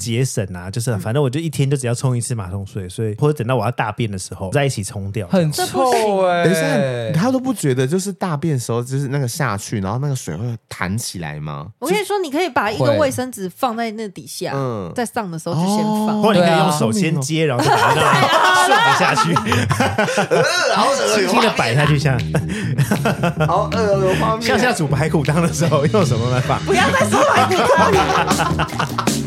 [0.00, 6.44] 节省啊，就是反正我就一天就只要冲一次马桶水，所以或者等到我要大便的时候再一起冲掉，很臭哎、欸。
[6.44, 11.68] 等一下，他都不觉得就是大便的时候就是那个下去，然后那个水会弹起来吗？
[11.78, 19.34] 我跟你说，你可以把一个卫生纸放在那底下，嗯，在上的时候就先放，或者你可以用手先接，然后就把它顺着下去，
[20.74, 22.18] 好恶轻轻的摆下去，像
[23.46, 26.58] 好恶的画面， 像像煮排骨汤的时候用什么来放？
[26.64, 29.19] 不要再说排骨汤了。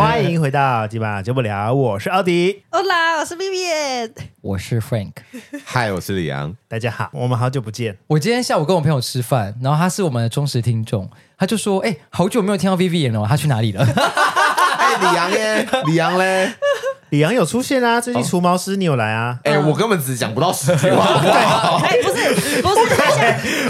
[0.00, 5.12] 欢迎回到今晚节不聊，我是奥迪，Hola，我是 Vivian，我是 Frank，
[5.62, 7.98] 嗨，我是李阳，大家好，我们好久不见。
[8.06, 13.84] 我今天下午跟我朋友吃饭，然后他是我们的忠实听众，他就说：“哎，好久没有听到 Vivian 了，他去哪里了？”
[14.80, 16.50] 哎，李阳耶， 李阳嘞。
[17.10, 18.00] 李阳有出现啊！
[18.00, 19.36] 最近除毛师你有来啊？
[19.42, 21.76] 哎、欸，我根本只讲不到十句话，好不好？
[21.84, 22.69] 哎、欸，不是，不是，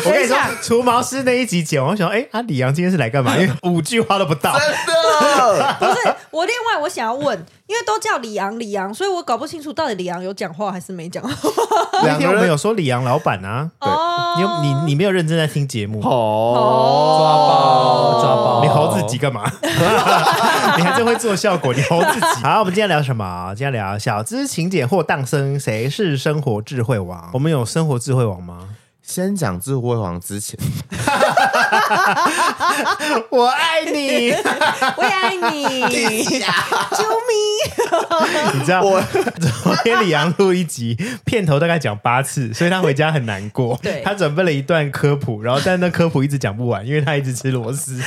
[0.04, 3.36] 我跟你说，除毛师那一集剪，我想，哎、欸，啊，李阳今天是来干嘛？
[3.38, 5.76] 因为五句话都不到，真的。
[5.78, 11.30] 不是，我另外我想要问，因为都叫李阳，李阳，所以我搞不清楚到底李阳有讲话还是没讲话。
[12.04, 13.90] 两天我们有说李阳老板啊，对，
[14.36, 16.54] 你有你你没有认真在听节目哦，
[17.18, 19.50] 抓包抓包，你猴自己干嘛？
[20.76, 22.26] 你还真会做效果，你猴自己。
[22.42, 23.52] 好，我们今天聊什么？
[23.54, 27.30] 今天聊小资勤俭或诞生，谁是生活智慧王？
[27.32, 28.68] 我们有生活智慧王吗？
[29.10, 30.56] 先讲智慧王之前，
[33.28, 36.38] 我爱你，我也爱你， 救
[37.26, 37.34] 命！
[38.54, 39.02] 你知道我
[39.64, 43.76] 昨天李阳录一集，片头大概讲八次，所以他回家很难过。
[43.82, 48.00] 对，他准备了一段科普，然后但那科普一直讲不完，因为他一直吃螺丝。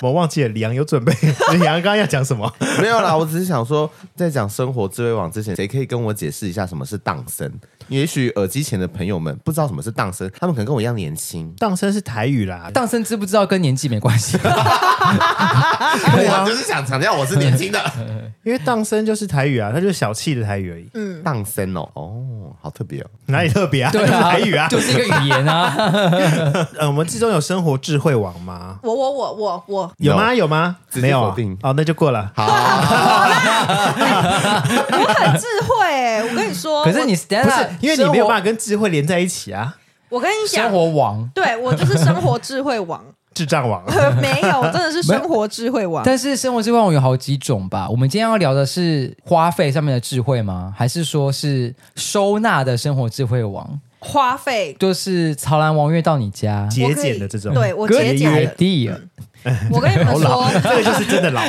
[0.00, 1.12] 我忘记了，李阳有准备。
[1.52, 2.50] 李阳刚刚要讲什么？
[2.80, 7.52] 没有啦，我只是想说，在讲生活智慧王之前，谁可以跟我解释一下什么是荡生？
[7.88, 11.52] 也许耳机前的朋友们不知道什么是荡声，他们可能跟我一样年轻。
[11.58, 14.38] 荡声是台语啦，荡声知不知道跟年纪没关系。
[14.42, 17.92] 我就是想强调我是年轻的，
[18.44, 20.88] 因为荡声就是台语啊，它就是小气的台语而已。
[20.94, 23.90] 嗯，荡声哦，哦，好特别哦，哪里特别啊？
[23.90, 25.74] 对啊，台语啊，就是一个语言啊。
[26.78, 28.78] 呃，我们之中有生活智慧王吗？
[28.82, 30.34] 我我我我我有吗？
[30.34, 30.76] 有吗？
[30.94, 31.34] 没有啊。
[31.62, 32.30] 哦，那就过了。
[32.34, 32.52] 好，我
[35.14, 36.82] 很智慧哎，我跟你说。
[36.84, 37.26] 可是你不是
[37.80, 39.76] 因为你没有办法跟智慧连在一起啊。
[40.08, 43.04] 我跟你讲，生活王，对我就是生活智慧王。
[43.34, 43.84] 智障王
[44.20, 46.02] 没有，真的是生活智慧王。
[46.04, 47.88] 但是生活智慧王有好几种吧？
[47.88, 50.74] 我们今天要聊的是花费上面的智慧吗？
[50.76, 53.80] 还是说是收纳的生活智慧王？
[54.00, 58.96] 花费就是潮兰王月到你家节俭的这种，对我节俭的。
[59.70, 61.42] 我跟你们说，这个就是真的老。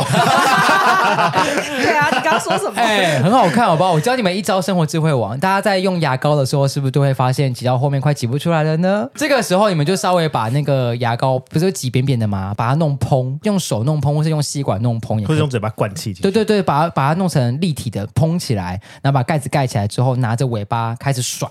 [1.82, 2.74] 对啊，你刚刚说什么？
[2.76, 3.92] 哎、欸，很好看，好不好？
[3.94, 5.38] 我教你们一招生活智慧王。
[5.40, 9.10] 大家在用牙膏的时候，是不是都会发现挤到后面快挤不出来了呢？
[9.16, 12.54] 这个时候，你们就稍微把那个牙膏不是挤扁扁的吗？
[12.56, 16.14] 把它弄蓬，用手弄蓬，或是用吸管弄蓬，或者用嘴巴灌气。
[16.14, 21.50] 对对对，把它把它弄成立体的蓬起来，然后把盖子盖起来之后，拿着尾巴开始甩，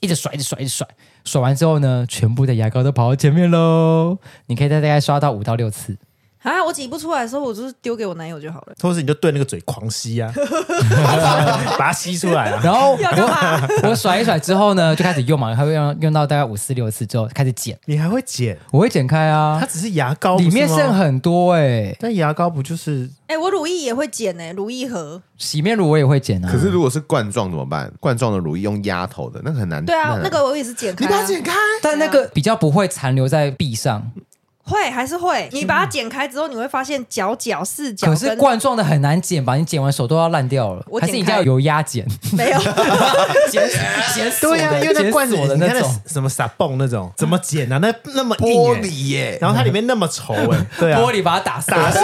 [0.00, 0.86] 一直甩，一直甩，一直甩。
[1.26, 4.16] 刷完之后呢，全部的牙膏都跑到前面喽。
[4.46, 5.98] 你可以再大概刷到五到六次。
[6.46, 8.74] 啊，我挤不出来的时候，我就是丢给我男友就好了。
[8.80, 10.32] 或者是你就对那个嘴狂吸啊，
[11.76, 12.60] 把它吸出来啊。
[12.62, 12.92] 然后
[13.82, 17.76] 我 我甩一甩之后呢，就开始用嘛，它会用用到大概五四六次之后开始剪。
[17.86, 18.56] 你还会剪？
[18.70, 19.58] 我会剪开啊。
[19.60, 21.96] 它只是牙膏，里面剩很多哎、欸。
[21.98, 23.10] 但牙膏不就是？
[23.26, 25.20] 哎、欸，我乳液也会剪哎、欸，乳液盒。
[25.36, 26.48] 洗面乳我也会剪啊。
[26.50, 27.92] 可是如果是罐状怎么办？
[27.98, 29.84] 罐状的乳液用压头的，那个很难。
[29.84, 31.08] 对啊，那个我也是剪开、啊。
[31.08, 31.52] 你把它剪开，
[31.82, 34.12] 但那个比较不会残留在壁上。
[34.66, 35.48] 会还是会？
[35.52, 38.08] 你把它剪开之后，你会发现角角四角。
[38.08, 39.54] 可是罐状的很难剪吧？
[39.54, 40.84] 你剪完手都要烂掉了。
[40.88, 42.04] 我还是你家有油压剪？
[42.32, 42.58] 没有，
[43.48, 43.68] 剪
[44.14, 47.78] 剪对呀、啊，因为那罐子的那种什么撒泵那种，怎么剪啊？
[47.78, 52.02] 那那么玻璃耶、欸，然后它里面那么稠哎、欸，对啊，玻璃把它打打碎，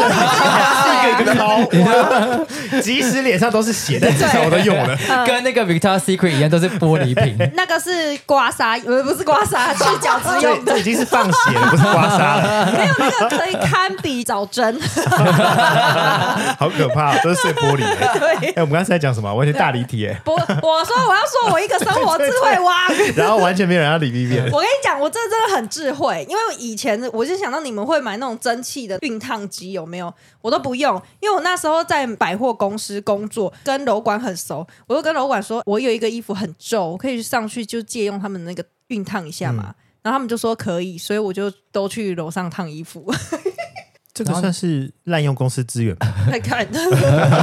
[1.11, 4.97] 一个一个掏，即使脸上都是血，但至少我都用了。
[5.27, 7.37] 跟那个 Victoria's Secret 一样，都是玻璃瓶。
[7.55, 10.73] 那个是刮痧，不不是刮痧，去角质用的。
[10.73, 12.52] 这已经是放血了，不是刮痧了。
[12.73, 13.33] 没有那个。
[13.33, 14.79] 可以堪比找针，
[16.59, 17.79] 好可怕，都是碎玻璃。
[18.19, 19.35] 对，哎、欸，我们刚才在讲什么？
[19.35, 20.07] 完全大离题。
[20.07, 20.39] 哎，不，我
[20.85, 30.13] 说我要说我一个生活智慧王，对对对，然后完全没有人要理 B 我跟你讲，我这真的很智慧，因为以前我就想到你们会买那种蒸汽的熨烫机，有没有？
[30.41, 39.65] 我都不用，因为我那时候在百货公司工作，跟楼管很熟，我就跟楼管说，我有一个衣服很皱，我可以上去就借用他们那个熨烫一下嘛。
[39.69, 43.13] 嗯然后他们就说可以，所以我就都去楼上烫衣服。
[44.15, 46.15] 这个算是滥用公司资源吧？
[46.29, 46.69] 来看，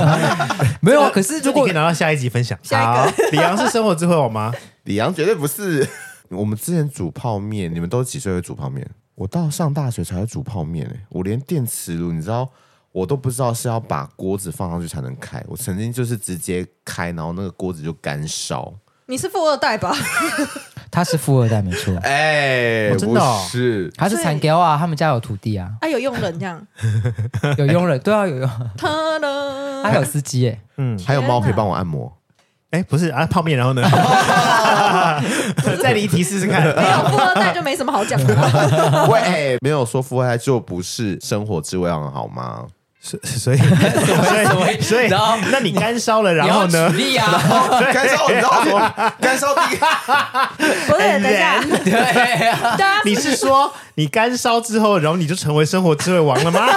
[0.82, 1.10] 没有啊。
[1.12, 2.58] 可是如果你可以拿到下一集分享。
[2.62, 4.54] 下一个好，李阳是生活智慧王吗？
[4.84, 5.88] 李阳绝对不是。
[6.30, 8.88] 我们之前煮泡面，你们都几岁会煮泡面？
[9.16, 12.48] 我到上大学才会煮泡面诶、欸，我连电磁炉，你知道，
[12.92, 15.44] 我都不知道是要把锅子放上去才能开。
[15.48, 18.72] 我曾经就是直接开，然后那个锅子就干烧。
[19.08, 19.92] 你是富二代吧？
[20.92, 21.96] 他是富二代，没错。
[22.04, 26.62] 哎、欸，哦真的哦不是，他是残雕啊，他们家有土地啊，啊，有佣人这样，
[27.58, 29.82] 有佣人，对啊，有佣，他呢？
[29.84, 30.60] 他还有司机耶。
[30.78, 32.12] 嗯，还有猫可以帮我按摩。
[32.72, 33.82] 哎，不是啊，泡面，然后呢？
[35.82, 36.64] 再离题试试看。
[36.76, 39.08] 没有富二代就没什么好讲的。
[39.10, 42.66] 喂，没有说富二代就不是生活智慧王好吗？
[43.02, 46.90] 所 所以所以所以，然后那你干烧了，然后呢？
[46.92, 47.26] 举例啊，
[47.94, 48.94] 干烧，你知道吗？
[49.22, 49.88] 干烧第一个，
[50.88, 51.94] 不是，等一下，对
[52.50, 56.68] 啊，对啊，你是说你干烧之后，然后你就成为生活智慧王了吗？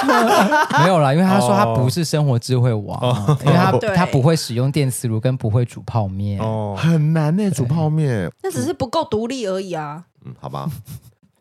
[0.82, 6.38] 没有啦，因为他说他不是生活智慧王，因为他他不会使用电磁炉，跟不会煮泡面。
[6.40, 8.30] 哦，很难呢，煮泡面。
[8.44, 10.04] 那只是不够独立而已啊。
[10.24, 10.68] 嗯，好吧，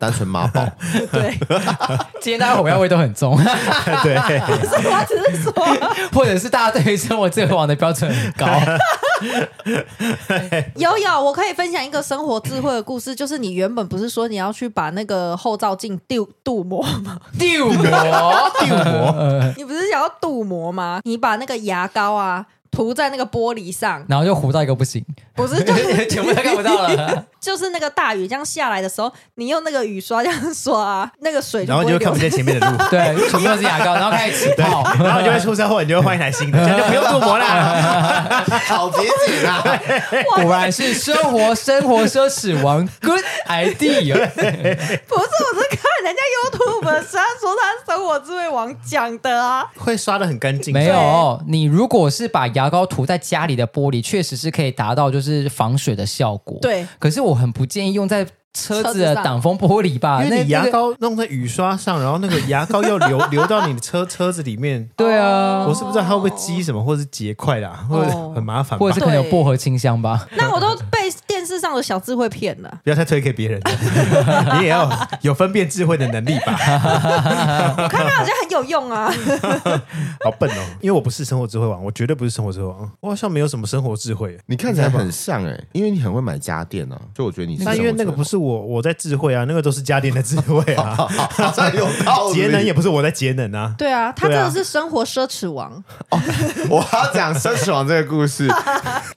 [0.02, 0.66] 单纯妈宝。
[1.12, 1.38] 对，
[2.20, 3.36] 今天大家火药味都很重，
[4.02, 5.52] 对，我只是说，
[6.12, 8.46] 或者是大家对于生活智慧网的标准很高。
[10.74, 17.20] 有有，我可以分享一个生活智慧的故事，就是你原本不是说你要去把那个后照镜镀镀膜吗？
[17.38, 17.84] 镀膜，
[18.58, 21.00] 镀膜，你不是想要镀膜吗？
[21.04, 25.04] 你把那个牙膏啊涂在那个玻璃上，然后就糊到一个不行，
[25.36, 27.24] 不是就是全部都看不到了。
[27.42, 32.78] 就是那个大雨这样下来的时候，你用那个雨刷这样刷，那个水然后就会看不见前面的路。
[32.88, 38.44] 对，全部都是牙膏，然后开始起泡，然后你就会出车祸，你就会换一台新的，这样就不用镀膜啦。
[38.66, 39.62] 好节俭啊！
[40.40, 44.14] 果然是生活生活奢侈王，good idea。
[44.14, 49.66] 不是，我是看人家 YouTube 上说他生活智慧王讲的啊。
[49.76, 50.72] 会刷的很干净。
[50.72, 56.58] 没有，你如果是把牙膏涂在家里的玻璃，确实是可以达到就是防水的效果。
[56.62, 64.90] 对，可是我很不建议用在车子的挡风玻璃吧，因为你牙膏弄在雨刷上，然后那个牙膏要流流 到你的车车子里面。
[64.94, 70.28] 对啊，我是不知道它会不会积什么，或者是结块啦，或者很麻烦吧，或者是可能有薄荷清香吧。
[70.36, 71.10] 那我都被
[71.62, 72.80] 上的小智慧骗了。
[72.82, 73.60] 不要再推给别人，
[74.58, 76.52] 你也要有分辨智慧的能力吧。
[77.78, 79.10] 我看他好像很有用啊。
[80.24, 84.36] 好笨哦，因为我不是生活智慧王，我绝对不是生活智慧王，我好像没有什么生活智慧。
[84.46, 87.62] 你看起来很像哎，因为你很会买家电啊，所以我觉得你是。
[87.64, 90.96] 那因为那个不是我我在智慧啊，那个都是家电的智慧啊。
[90.96, 92.34] 好像有道理。
[92.34, 93.72] 节能也不是我在节能啊。
[93.78, 95.82] 对啊，他真的是生活奢侈王。
[96.68, 98.48] 我要讲奢侈王这个故事。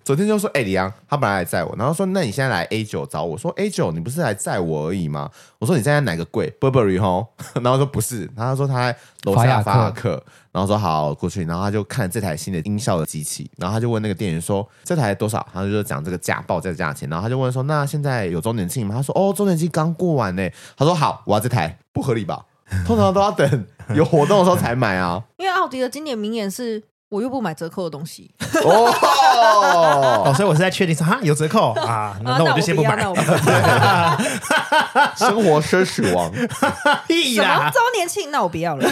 [0.04, 5.32] 昨天就说，哎，李阳，他本来还在我，然后说，那你现在来 A 九找我，说 A 九，你不是来载我而已吗？
[5.58, 7.26] 我说你现在哪个柜？Burberry 吼，
[7.64, 10.22] 然后说不是，然后他说他在楼下法雅克，
[10.52, 15.48] 然后说好过去，然后他就看这台新的音效的机器，然后他就问那个店员说这台多少？
[15.54, 18.94] 他就讲这个价报这个价钱，然后他就问说那现在有周年庆吗？
[18.96, 20.50] 他说哦，周年庆刚过完呢。
[20.78, 22.46] 他说好，我要这台，不合理吧？
[22.86, 25.24] 通常都要等有活动的时候才买啊。
[25.38, 26.84] 因为奥迪的经典名言是。
[27.10, 28.32] 我又不买折扣的东西
[28.64, 32.96] 哦，哦，所以我是在确定说哈有折扣啊， 那我就先不买。
[32.96, 34.18] 啊、
[35.16, 36.32] 生活奢侈王，
[37.08, 37.46] 屁啦！
[37.46, 38.32] 什么周年庆？
[38.32, 38.90] 那我不要了，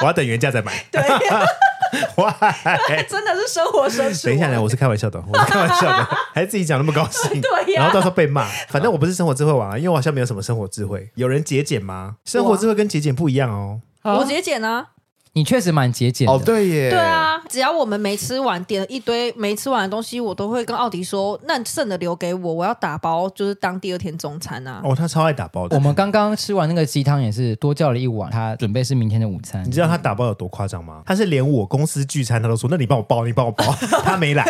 [0.00, 0.72] 我要等原价再买。
[0.90, 1.02] 对，
[2.16, 2.34] 哇，
[3.08, 4.26] 真的是生活奢侈。
[4.26, 7.84] 等一下呢，我是开玩笑的，我是开玩笑的，还自己讲那么高兴，对呀、啊。
[7.84, 11.10] 然后到时候被骂，反正我不是生活智慧王啊，因为我好像没有什么生活智慧。
[11.16, 12.16] 有人节俭吗？
[12.24, 13.80] 生活智慧跟节俭不一样哦。
[14.04, 14.86] 我节俭啊。
[15.34, 24.82] 你确实蛮节俭的哦，对耶，对啊，只要我们没吃完，点了一堆没吃完的东西，我都会跟奥迪说，那剩的留给我，我要打包，就是当第二天中餐啊。
[24.84, 25.74] 哦，他超爱打包的。
[25.74, 29.64] 我们刚刚吃完那个鸡汤也是多叫了一碗，他准备是明天的午餐。
[29.64, 31.00] 你知道他打包有多夸张吗？
[31.06, 33.64] 他是连我公司聚餐他都说，那你帮我包，你帮我包，
[34.04, 34.44] 他没来，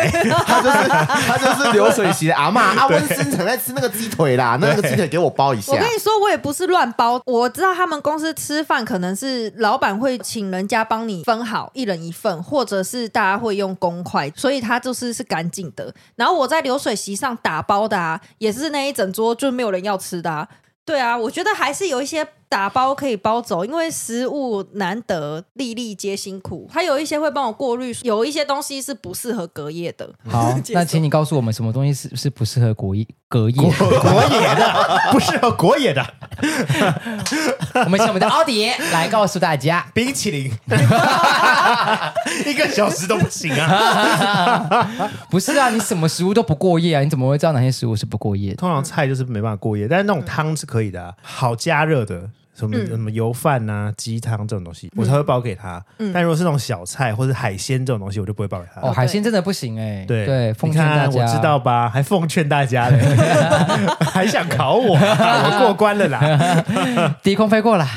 [0.45, 5.71] 他就是他就是流水席的阿嬷阿温生常在吃那个鸡腿啦，那个鸡腿给我包一下。
[5.71, 11.71] 我跟你说，我也不是乱包，我知道他们公司吃饭可能是老板会请人家家帮你分好。
[11.73, 15.93] 一人一份，或者是大家会用公筷，所以它就是是干净的。
[16.15, 20.47] 然后我在流水席上打包的啊，也是那一整桌就没有人要吃的啊。
[20.85, 26.69] 对啊，我觉得还是有一些打包可以包走，因为食物难得，粒粒皆辛苦。
[26.71, 30.07] 他有一些会帮我过滤，有一些东西是不适合隔夜的。
[30.29, 36.05] 好， 那请你告诉我们，什么东西是是不适合国夜隔夜国野的，不适合国野的。
[37.73, 40.51] 我们请我们的奥迪来告诉大家，冰淇淋
[42.45, 44.87] 一个小时都不行啊！
[45.31, 47.01] 不是啊，你什么食物都不过夜啊？
[47.01, 48.57] 你怎么会知道哪些食物是不过夜的？
[48.57, 52.29] 通常菜就是没办法过夜，但是那种汤是可以的、啊，好加热的。
[52.55, 55.83] 什么、嗯什么油饭啊、鸡汤这种东西，我才会包给他。
[55.99, 58.81] 嗯但如果是那种小菜或者海鲜这种东西，我就不会包给他。
[58.81, 60.05] 哦，海鲜真的不行哎。
[60.07, 61.89] 对对，奉你劝大家，看我知道吧？
[61.89, 62.99] 还奉劝大家嘞，
[64.13, 65.49] 还想考我、啊？
[65.59, 67.87] 我过关了啦， 低空飞过啦，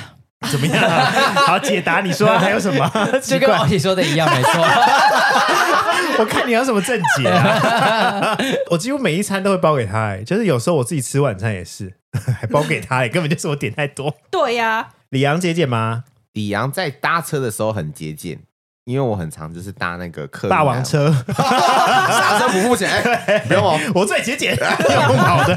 [0.50, 0.82] 怎么样？
[1.46, 2.88] 好，解答你说还有什么？
[2.94, 4.52] 就跟奇怪王姐说的一样，没错。
[6.18, 8.36] 我看你有什么正解啊？
[8.70, 11.92] 我几乎每一餐都会包给他、欸，就是有时候我自己吃晚餐也是，
[12.40, 14.14] 还包给他、欸，根本就是我点太多。
[14.30, 16.04] 对呀、李阳节俭吗？
[16.32, 18.38] 李阳在搭车的时候很节俭，
[18.84, 22.90] 因为我很常就是搭那个客运霸王车，下车不付钱，
[23.26, 23.78] 哎不用哦。
[23.94, 25.54] 我最节俭，用好的。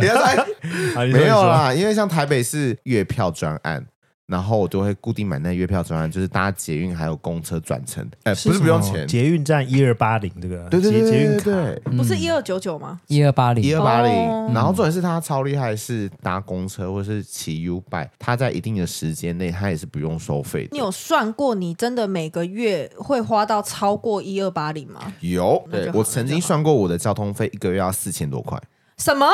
[0.00, 3.86] 人家说哎啊你说没有，啦，因为像台北是月票专案，
[4.26, 11.44] 然后我就会固定买那月票专案，就是搭捷运还有公车转乘，哎，不是不用钱，捷运站一二八零这个，对对对对捷捷运卡。
[11.44, 11.96] 对对。
[11.96, 13.00] 不是一二九九吗？
[13.08, 14.06] 一二八零一，二八哦
[14.46, 20.68] 零，然后重点是他超厉害，是搭公车或是骑 U bike，他在一定的时间内，他也是不用收费的。
[20.72, 25.12] 你有算过你真的每个月会花到超过一二八零吗？
[25.20, 25.62] 有？
[25.70, 28.58] 对我曾经算过我的交通费一个月要四千多块，
[28.96, 29.26] 什么？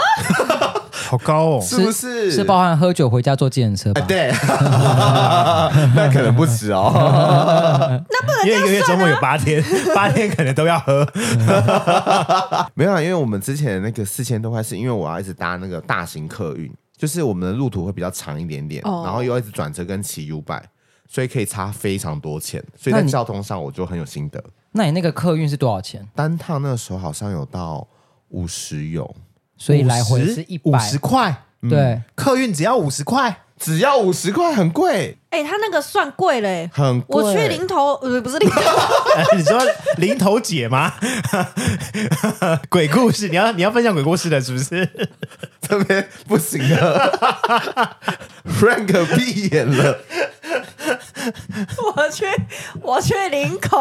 [1.09, 1.61] 好高哦！
[1.65, 2.31] 是不是？
[2.31, 4.07] 是包含喝酒回家坐计程车吧哎，？
[4.07, 4.31] 对，
[5.97, 6.93] 那可能不止哦。
[8.11, 9.62] 那不能因为一个月周末有八天，
[9.95, 11.07] 八天可能都要喝。
[12.75, 20.65] 没有啦，因为我们之前的那个四千多块，是因为我要一直搭那个大型客运，就是我们的路途会比较长一点点，哦然后又一直转车跟骑 U bike，
[21.09, 22.62] 所以可以差非常多钱。
[22.77, 24.43] 所以在交通上我就很有心得。
[24.73, 26.07] 那你那个客运是多少钱？
[26.15, 27.87] 单趟那个时候好像有到
[28.29, 29.15] 五十有，
[29.59, 37.23] 所以来回是一五百十块，对，客运只要五十块，只要五十块，很贵，哎、他那个算贵嘞、很贵。
[37.23, 38.61] 我去零头，呃，不是零头，
[39.37, 39.61] 你说
[39.97, 40.95] 零头姐吗？
[42.71, 44.88] 鬼故事，你要你要分享鬼故事的，是不是？
[45.61, 47.99] 这边不行了
[48.59, 49.99] ，Frank 闭眼了。
[51.97, 52.25] 我去，
[52.81, 53.79] 我去林口，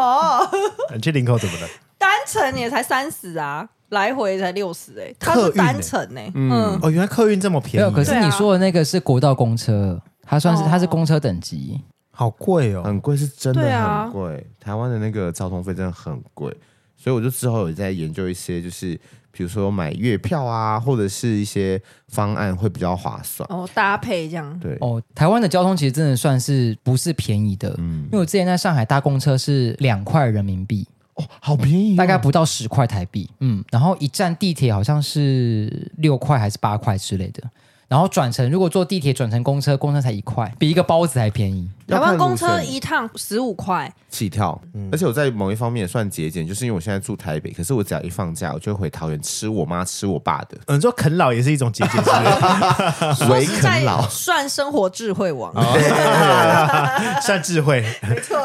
[0.92, 1.68] 你去林口怎么了？
[1.98, 5.52] 单程也才三十啊，来回才六十哎，他客运欸？
[5.52, 7.90] 是单程哎、嗯，哦，原来客运这么没便宜，有。
[7.90, 8.24] 可是对啊。
[8.24, 10.66] 你说的那个是国道公车，它算是哦。
[10.70, 11.80] 它是公车等级。
[12.10, 12.82] 好贵哦。
[12.84, 14.04] 很贵，是真的对啊。
[14.04, 14.46] 很贵。
[14.60, 16.54] 台湾的那个交通费真的很贵，
[16.96, 18.98] 所以我就之后有在研究一些，就是
[19.30, 23.48] 比如说买月票啊，或者是一些方案会比较划算。
[23.50, 28.02] 哦，搭配这样，对，哦，台湾的交通其实真的算是不是便宜的，嗯。
[28.04, 30.86] 因为我之前在上海搭公车是两块人民币，
[31.18, 37.42] 哦，好便宜、大概不到十块台币，嗯，然后一站地铁好像是六块还是八块之类的，
[37.88, 41.68] 然后转乘如果坐地铁转乘公车，公车才一块，比一个包子还便宜。
[41.88, 44.60] 台湾公车一趟十五块，起跳，
[44.92, 52.04] 而且我在某一方面也算节俭，就是因为我现在住台北，可是我只要一放假，我就会回桃园吃我妈吃我爸的嗯，你说啃老也是一种节俭？
[53.30, 54.06] 唯啃老。
[54.10, 55.50] 算生活智慧王。
[57.22, 58.36] 算智慧，没错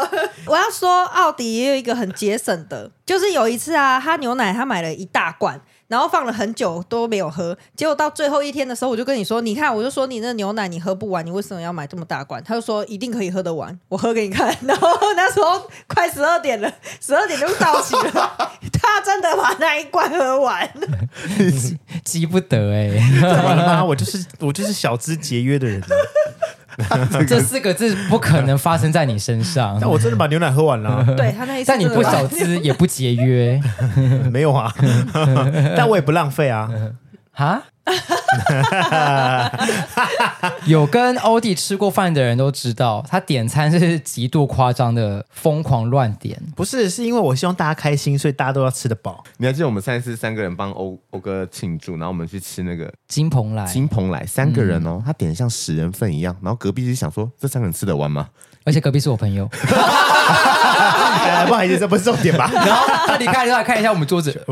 [0.45, 12.43] 我要说，奥迪也有一个很节省的，就是有一次啊，他牛奶他买了一大罐，然后放了很久都没有喝，结果到最后一天的时候，我就跟你说，你看，我就说你那牛奶你喝不完，你为什么要买这么大罐？
[12.43, 14.55] 他就说一定可以喝得完，我喝给你看。
[14.61, 20.69] 然后那时候快十二点了，十二点就到期了， 他真的把那一罐喝完。
[22.03, 23.83] 急不得 哎？
[23.83, 25.87] 我就是我就是小资节约的人啊，
[27.27, 29.77] 这四个字不可能发生在你身上。
[29.79, 33.59] 但我真的把牛奶喝完了， 对他那一次但你不真的把小资也不节约
[34.31, 34.73] 没有啊，
[35.75, 36.69] 但我也不浪费啊。
[37.31, 37.63] 哈，
[40.65, 46.41] 有跟欧弟吃过饭的人都知道，他点餐是极度夸张的疯狂乱点。
[46.55, 49.23] 不是，是因为我希望大家开心，所以大家都要吃得饱。
[49.37, 58.29] 你还记得我们上一次三个人帮欧欧哥庆祝，然后我们去吃那个金鹏来，金蓬莱，三个人哦，他点的像十人份一样，然后隔壁就想说这三个人吃得完吗？
[58.65, 59.47] 而且隔壁是我朋友。
[61.43, 62.49] 哎不好意思，这不是重点吧？
[62.53, 64.31] 然后他离开之后还看一下我们桌子，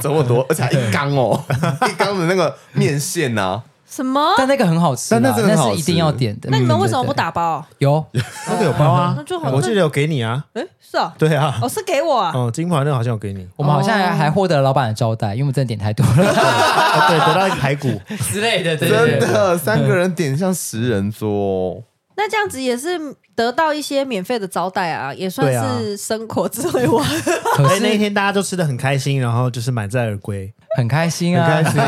[0.00, 1.42] 这么多，而且还一缸哦，
[1.88, 4.20] 一缸的那个面线呐、什么？
[4.36, 6.48] 但那个很好吃啦，但那是一定要点的。
[6.50, 7.12] 那你们为什么不？
[7.12, 7.64] 打包？
[7.78, 8.04] 有，
[8.48, 10.44] 那个有包啊 那就好，我记得有给你啊。
[10.54, 12.32] 哎，是啊，对啊，哦，是给我啊。
[12.34, 13.46] 哦，金华那个好像有给你。
[13.56, 18.00] 我们好像还还获得了老板的招待，因为我们真的点太多了哦，对，得到一个排骨。
[18.32, 18.88] 之类的，真
[19.20, 21.82] 的三个人点像十人桌、哦，
[22.16, 22.98] 那这样子也是
[23.34, 27.04] 得到一些免费的招待啊，也算对啊是生活智慧王。
[27.56, 30.52] 可是，那一天大家都吃的很开心，然后就是满载而归。
[30.76, 31.80] 很开心啊，很开心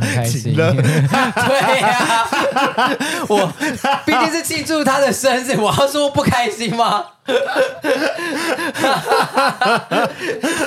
[0.00, 0.56] 很开心。
[0.56, 2.26] 了对呀，
[3.28, 3.52] 我
[4.04, 7.04] 毕竟是庆祝他的生日，我要说不开心吗？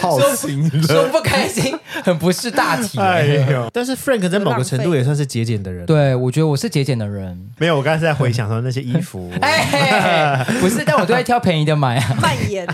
[0.02, 3.00] 好心说人，不开心，很不是大体。
[3.00, 5.86] 哎呦，但是 Frank 在某个程度也算是节俭的人。
[5.86, 7.40] 对，我觉得我是节俭的人。
[7.60, 9.32] 没有，我刚才是在回想说那些衣服。
[9.40, 12.18] 哎，不是，但我都会挑便宜的买啊。
[12.20, 12.74] 蔓延呢，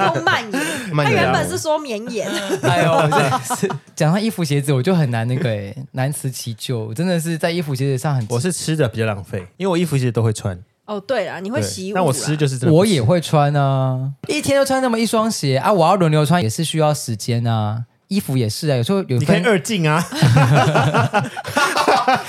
[0.00, 0.62] 用蔓延。
[1.04, 2.28] 他原本是说绵延。
[2.62, 3.10] 哎呦，
[3.56, 6.94] 是讲到衣服鞋子，我就很难那个哎，难辞其咎。
[6.94, 10.58] 真的是在衣服鞋子上很，我是吃的比较浪费，因为我衣服鞋子都会穿。
[10.86, 17.84] 哦，对啊，你会洗衣服，那我吃就是这，我也会穿啊，一天就穿那么一双鞋啊，我要轮流穿也是需要时间啊。
[18.14, 20.04] 衣服也是啊，有时候有你可以二进啊。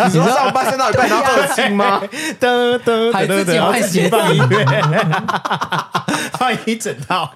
[0.05, 2.01] 你说上半身到一半然后二进吗？
[2.39, 4.65] 噔噔，还自己换鞋放音乐，
[6.39, 7.29] 换一整套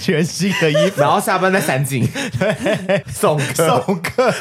[0.00, 2.08] 全新的衣服，然后下班再三进，
[3.12, 4.32] 送客送客，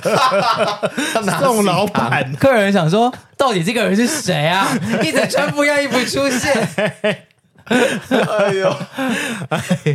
[1.40, 2.34] 送老板。
[2.40, 4.68] 客人想说，到底这个人是谁啊？
[5.04, 7.28] 一直穿不一样衣服出现。
[7.66, 8.76] 哎呦，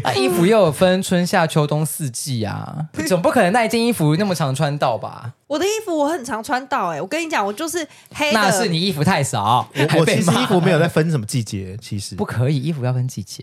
[0.02, 5.32] 那、衣服又有分春夏秋冬四季啊，总不可能那一件衣服那么常穿到吧？
[5.46, 8.40] 我的衣服我很常穿到，哎，我跟你讲，我就是黑的。
[8.40, 13.42] 那是你衣服太少，我，我其实衣服没有在分什么季节，其实不可以，衣服要分季节。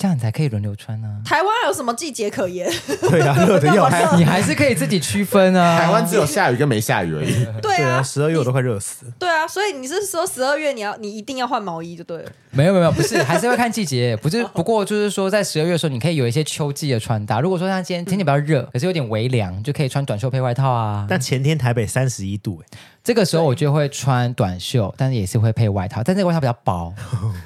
[0.00, 1.20] 这样你才可以轮流穿呢、啊。
[1.28, 2.66] 台湾有什么季节可言？
[3.02, 5.78] 对啊，热的要 死你还是可以自己区分啊。
[5.78, 7.46] 台湾只有下雨跟没下雨而已。
[7.60, 9.12] 对啊，十二月我都快热死。
[9.18, 12.32] 对啊，所以你是说十二月你要你一定要换毛衣就对了。
[12.50, 14.16] 没有没有不是，还是会看季节。
[14.16, 17.38] 不是， 不过就是说在十二月的时候，你可以有一些秋季的穿搭。
[17.42, 21.04] 如果说像今天天气比较热，可是有点微凉，就可以穿短袖配外套啊。
[21.06, 22.78] 但前天台北三十一度哎。
[23.02, 26.92] 这个时候我就会穿短袖，但是也是会配外套，但这个外套比较薄，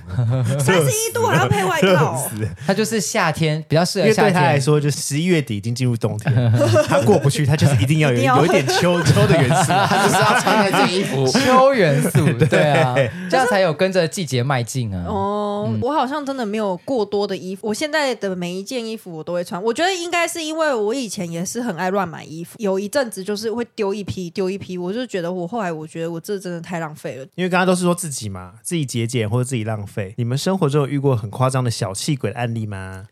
[0.59, 2.29] 三十一度还要配外套，
[2.67, 4.33] 它就是夏天比较适合夏天。
[4.33, 6.53] 对他来说，就十一月底已经进入冬天，
[6.89, 12.73] 他过不去，他就是一定要有有一点秋秋的元素，他就是要穿那件衣服，秋元素，对。
[12.73, 12.93] 啊，
[13.31, 15.05] 这样才有跟着季节迈进啊。
[15.07, 19.63] 哦，我好像真的没有过多的衣服，我现在的每一件衣服我都会穿。
[19.63, 25.44] 我觉得应该是因为我以前也是很爱乱买衣服，有一阵子就是会丢一批丢一批，我就觉得我。
[25.47, 30.15] 后来我觉得我这真的太浪费了，因为刚刚都是说自己嘛，自己节俭或者自己浪费。
[30.17, 33.07] 你们生活中有遇过很夸张的小气鬼的案例吗？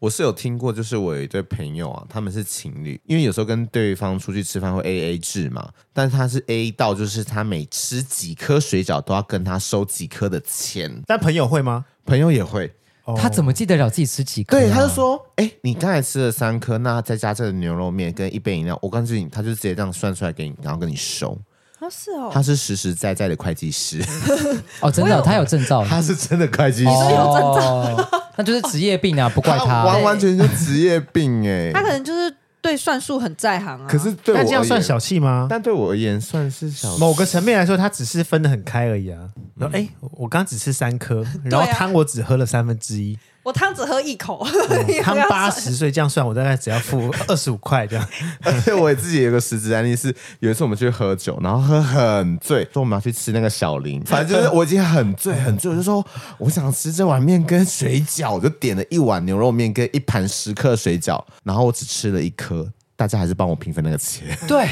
[0.00, 11.02] 我是有听过，就是我有一对朋友啊，他们是情侣，因为有时候跟对方出去吃饭会 A A 制嘛，但是他是 A 到就是他每吃几颗水饺都要跟他收几颗的钱。
[11.04, 11.84] 但朋友会吗？
[12.04, 12.72] 朋友也会。
[13.16, 14.60] 他怎么记得了自己吃几颗、啊？
[14.60, 21.36] 对，他就说：“哎、欸，你刚才吃了三颗，那再加这个牛肉面跟一杯饮料，我告诉你，他就直接这样算出来给你，然后跟你收。”
[21.78, 24.02] 他是哦，他是实实在在的会计师
[24.80, 33.86] 哦，真的、哦，他有证照，他是真的会计师，有证照，那就是职业病啊，不怪他，他完完全全职业病哎， 他可能就是对算术很在行啊。
[33.88, 35.46] 可是对我，那这样算小气吗？
[35.48, 37.00] 但对我而言算是小气。
[37.00, 39.20] 某个层面来说，他只是分得很开而已啊。
[39.56, 43.16] 然后哎，我刚只吃三颗，然后汤我只喝了三分之一。
[43.48, 44.46] 我汤只喝一口，
[45.02, 48.06] 汤八十，所以这样算，我大概只要付 二十五块这样。
[48.42, 56.06] 而且我自己有一个实质案例是，有一次我们去喝酒，然后喝很醉，说我们要去吃那个小林，反正就是我已经很醉很醉，我就说
[56.36, 64.36] 我想吃这碗面跟水饺，我就点了一碗牛肉面跟一盘十克水饺，然后我只吃了一颗，大家还是帮我平分那个钱。
[64.46, 64.68] 对，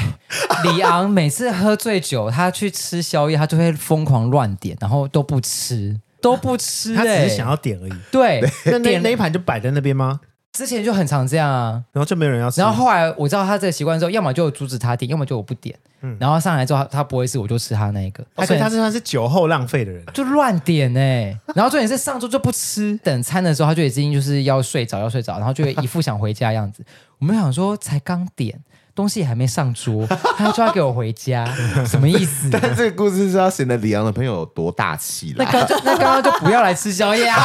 [0.65, 5.99] 李昂每次喝醉酒，他去吃宵夜，他就会疯狂乱点，然后都不吃。
[6.21, 7.93] 都不吃、欸，他只是想要点而已。
[8.11, 10.19] 对，那那那一盘就摆在那边吗？
[10.53, 12.59] 之前就很常这样啊，然后就没有人要吃。
[12.59, 15.77] 然后后来我知道他这个习惯之后，要么就阻止他点，要么就我不点。
[16.01, 18.25] 嗯，然后上来之后他，他不会吃，我就吃他那一个。
[18.43, 21.39] 所以他是他是酒后浪费的人，就乱点哎、欸。
[21.53, 26.83] 然后重点是上桌就不吃，等餐的时候他就已经就是要睡着要睡着，然后就一副想回家的样子。
[27.19, 28.59] 我们想说才刚点。
[28.97, 31.45] 东西还没上桌， 他就要给我回家，
[31.85, 32.49] 什么意思？
[32.51, 35.45] 但这个故事是要显得李阳的朋友有多大气了。
[35.45, 37.37] 那刚那刚刚就不要来吃宵夜啊！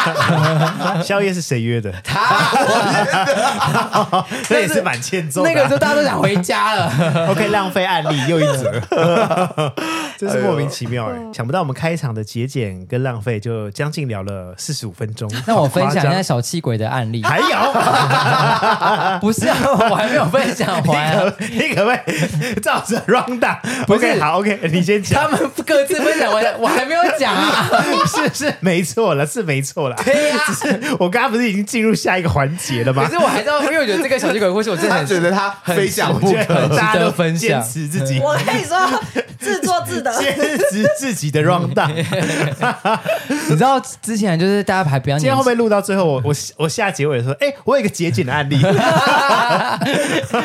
[1.05, 1.93] 宵夜是谁约的？
[2.03, 2.25] 他，
[4.49, 5.45] 这也是蛮欠揍。
[5.45, 6.91] 那个时候大家都想回家了。
[7.29, 8.73] OK，浪费案例又一则，
[10.17, 11.19] 真是莫名其妙哎！
[11.35, 15.31] 想不到我们开场的节俭跟浪费就将近聊了四十五分钟。
[15.47, 17.23] 那我分享一下小气鬼的案例。
[17.23, 19.19] 还有？
[19.21, 19.57] 不是啊，
[19.91, 21.35] 我还没有分享完。
[21.51, 23.57] 你可不可以 照着 round down？
[23.87, 25.23] 不是，好，OK，你先讲。
[25.23, 27.69] 他们各自分享完，我还没有讲啊。
[28.07, 29.97] 是是，没错了，是没错了。
[30.05, 33.05] 对呀，只是我刚刚不是已经进入下一个环节了吗？
[33.05, 38.19] 可是我还是要，因为我觉得这个小气鬼故事，我真的很觉得他非讲不可，大家都分享持自己。
[38.21, 38.79] 我跟你说，
[39.39, 40.37] 自作自得，坚
[40.71, 41.93] 持自己的 round down。
[43.29, 48.61] 你知道之前就是大家还不要，今天后面录到最后，我我我下结尾的时候，哎，我有一个节俭的案例，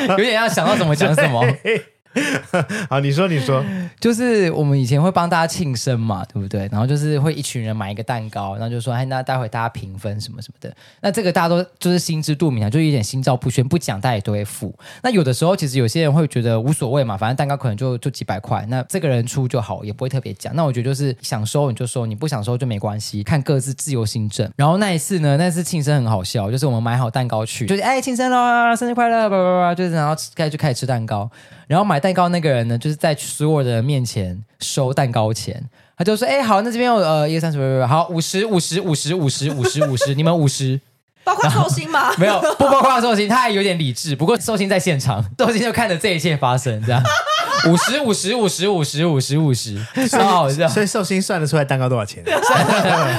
[0.09, 0.86] 有点要想到什么。
[0.95, 1.41] 讲什么？
[2.89, 3.63] 好，你说，你说，
[3.99, 6.67] 就是我们以前会帮大家庆生嘛，对不对？
[6.71, 10.75] 然后就是会一群人买一个蛋糕，然后就说，哎，那待会大家平分什么什么的。
[11.01, 14.73] 那这个大家都就是心知肚明啊，就有点心照不宣，不讲大家也都会付。
[15.03, 20.55] 那有的时候其实有些人会觉得无所谓嘛，反正蛋糕可能就就几百块，那这个人出就好，也不会特别讲。
[20.55, 24.49] 那我觉得就是想收你就收，你不想收就没关系，看各自自由心证。
[24.55, 31.29] 然后那一次呢，那次庆生很好笑，就是我们买好蛋糕去，就是哎庆生喽，生日快乐，叭叭叭，就是然后开始就开始吃蛋糕。
[31.67, 35.61] 然后买蛋糕那个人呢，就是在所有人面前收蛋糕钱，
[35.97, 40.79] 他就说：“哎，好，那这边有呃一二三四五六，好五十五十五十五十五十五十，你们五十，
[41.27, 42.09] 包括寿星吗？
[42.17, 44.15] 没有，不包括寿星，他还有点理智。
[44.15, 47.03] 不过寿星在现场， 寿星就看着这一切发生，这样
[47.67, 49.77] 五十五十五十五十五十五十，
[50.09, 50.67] 超好笑。
[50.69, 52.23] 所以寿星算得出来蛋糕多少钱？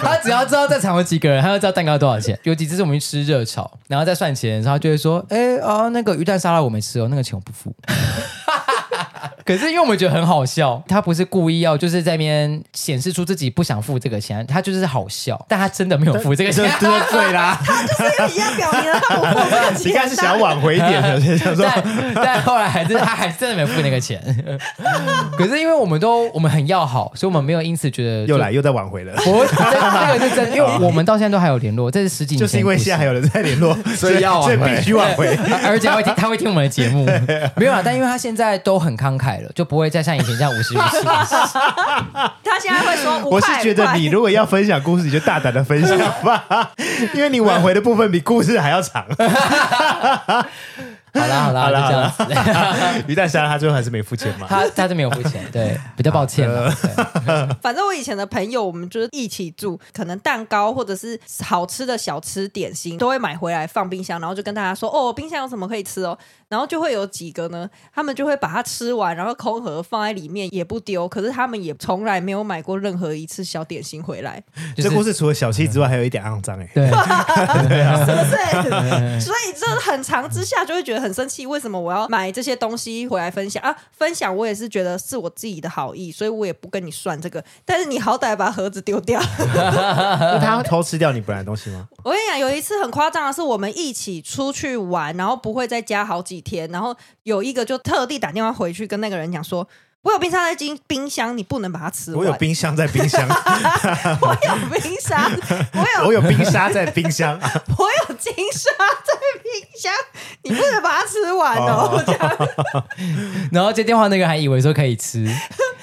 [0.02, 2.38] 他只要知道在场有几个人，他就知道蛋糕多少钱。
[2.44, 7.74] 有几次是我们去吃热炒，然后再算钱，然后就会说：哎啊，那个鱼蛋沙拉我没吃哦，那个钱我不付。”
[9.48, 21.64] 可是因为我们觉得很好笑，他不是故意要就是在那边显示出自己不想付这个钱，他就是好笑，但他真的没有付这个钱，对对啦，他就是要表明了他不付这个钱， 应该是想挽回一点 的，想说。
[21.64, 24.22] 但，但后来还是他还是真的没付那个钱。
[25.38, 29.14] 可是因为我们都我们很要好，所以我们没有因此觉得又来又在挽回了。
[29.24, 35.34] 我这个是真，因为我们到现在都还有联络，这是十几年，就是因为现在还有人在联络，所以要所以必须挽回，
[35.64, 37.06] 而且他会听他会听我们的节目，
[37.56, 41.02] 没有啊，但因为他现在都很慷慨了，就不会再像以前这样五十五十。
[42.44, 46.72] 他现在会说， 我是觉得你如果要分享故事，你就大胆的分享吧，
[47.14, 49.04] 因为你挽回的部分比故事还要长。
[51.10, 51.80] 好啦好啦，好啦
[52.18, 53.04] 就这样子。
[53.08, 54.46] 于蛋沙拉他最后还是没付钱嘛？
[54.48, 56.70] 他他是没有付钱，对，比较抱歉了。
[57.62, 66.16] 反正我以前的朋友，我们就是一起住，可能蛋糕或者是好吃的小吃点心都会买回来放冰箱，然后就跟大家说：“哦，冰箱有什么可以吃哦。”
[66.48, 71.06] 然后就会有几个呢，他们就会把它吃完，然后空盒放在里面也不丢。
[71.08, 74.42] 可是他们也从来没有买过任何一次小点心回来。
[74.76, 76.68] 这故事除了小气之外，还有一点肮脏哎。
[76.74, 76.88] 对，
[77.68, 79.20] 对啊，是不是？
[79.20, 83.76] 所以这很长之下就会觉得很生气，为什么我要买这些东西回来分享啊？
[83.92, 87.44] 分享我也是觉得是我自己的好意，所以我也不跟你算这个。
[87.64, 89.20] 但是你好歹把盒子丢掉。
[90.40, 91.86] 他会偷吃掉你本来的东西吗？
[92.02, 96.37] 我跟你讲，有一次很夸张的是，我们一起出去玩，然后不会再加好几。
[96.38, 99.68] 几天，然后有一个就特地打电话回去跟那个人讲说
[100.02, 103.26] ：“我有冰沙在冰冰箱，你不能把它吃完。”我有冰箱在冰箱，
[104.22, 105.28] 我有冰沙，
[105.74, 107.38] 我有 我有冰沙在冰箱，
[107.76, 108.70] 我有金沙
[109.04, 109.92] 在冰箱，
[110.42, 112.02] 你不能把它吃完哦。
[112.06, 112.48] 这样，
[113.52, 115.26] 然后接电话那个还以为说可以吃，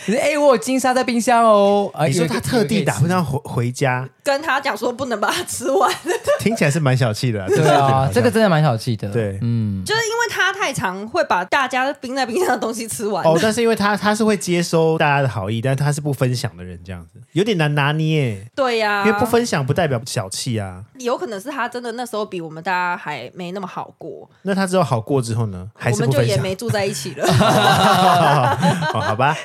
[0.08, 1.92] 哎、欸，我有金沙在冰箱哦。
[2.08, 4.08] 你说他特地打电话回回家。
[4.24, 5.94] 跟他讲说不能把它吃完，
[6.40, 7.48] 听起来是蛮小气的、啊。
[7.48, 9.08] 对啊，这个真的蛮小气的。
[9.10, 13.24] 对，嗯，就是因为他太常会把大家冰在冰箱的东西吃完。
[13.24, 18.46] 哦，但是因为他他是会接收大家的好意，但是他是不分享的人，这样子有点难拿捏。
[18.56, 20.84] 对呀、啊，因为不分享不代表小气啊。
[21.00, 24.30] 有可能是他真的那时候比我们大家还没那么好过。
[24.44, 25.70] 那他之后好过之后呢？
[25.92, 27.26] 我们就也没住在一起了。
[28.94, 29.36] 哦，好吧，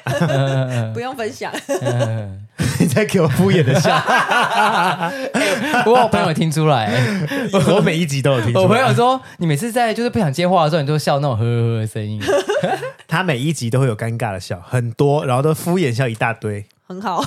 [0.95, 1.53] 不用分享。
[2.79, 3.91] 你在给我敷衍的笑。
[5.85, 6.91] 不过我朋友听出来，
[7.53, 8.63] 我每一集都有听出来。
[8.63, 12.21] 我朋友说，你每次在就是不想接话的时候，你都笑那种呵呵呵的声音。
[13.09, 17.23] 他每一集都会有尴尬的很多，然后都敷衍笑一大堆，很好。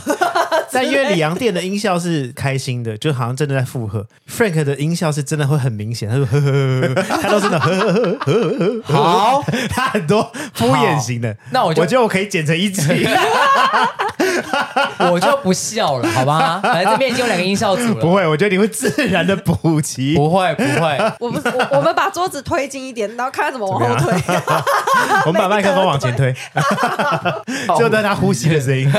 [0.74, 4.06] 但因为李阳店的音效是开心的，就好像真的在附和。
[4.30, 6.52] Frank 的音效是真的会很明显，他说呵呵
[6.94, 8.94] 呵，他都真的呵呵呵呵呵。
[8.94, 11.36] 好，他很多敷衍型的。
[11.52, 12.84] 那我我觉得我可以剪成一集。
[15.12, 16.60] 我就不笑了，好吧？
[16.64, 17.96] 反正这边已经有两个音效组了。
[17.96, 20.16] 不会，我觉得你会自然的补齐。
[20.16, 20.98] 不会，不会。
[21.20, 24.14] 我们我，我们把桌子推进一点，然后看他怎么往后推。
[25.26, 26.34] 我们把麦克风往前推，
[27.78, 28.92] 就在他呼吸的声音，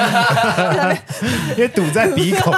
[1.68, 2.53] 堵在鼻孔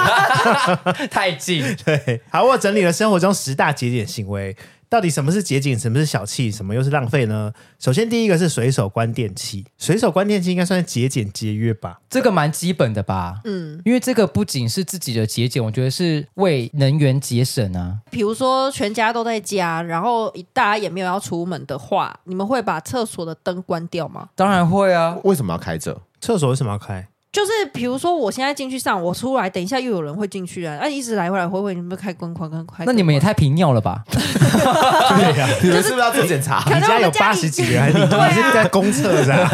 [1.09, 1.63] 太近。
[1.85, 4.55] 对，好，我整理了生活中十大节俭行为。
[4.89, 7.51] 到底什么是节俭，什么是小气，什么又是浪费呢？
[7.77, 9.65] 首先，第一个是随手关电器。
[9.77, 11.99] 随手关电器应该算是节俭节约吧？
[12.09, 13.41] 这个蛮基本的吧？
[13.43, 17.97] 嗯，因为这个不仅是自己的节俭，我觉得是为能源节省啊。
[18.09, 24.29] 比如说全家都在家，然后大家也没有要出门的话，你们会把厕所的灯关掉吗？
[24.35, 25.17] 当然会啊。
[25.25, 26.01] 为什么要开着？
[26.21, 27.05] 厕所为什么要开？
[27.37, 32.83] 就是比如说，我现在进去上，我出来，等一下又有人会进去啊，啊，一直来回来回回，你们开关关关快。
[32.83, 34.01] 那你们也太频尿了吧？
[34.09, 36.63] 对呀，你们是不是要做检查？
[36.65, 37.99] 你家有八十几人，还是
[38.33, 39.47] 你是在公厕是吧？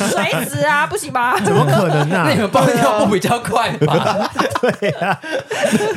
[0.00, 1.38] 水子啊，不行吧？
[1.38, 2.24] 怎么可能呢？
[2.26, 4.28] 那你们包尿布比较快吧？
[4.60, 5.16] 对呀，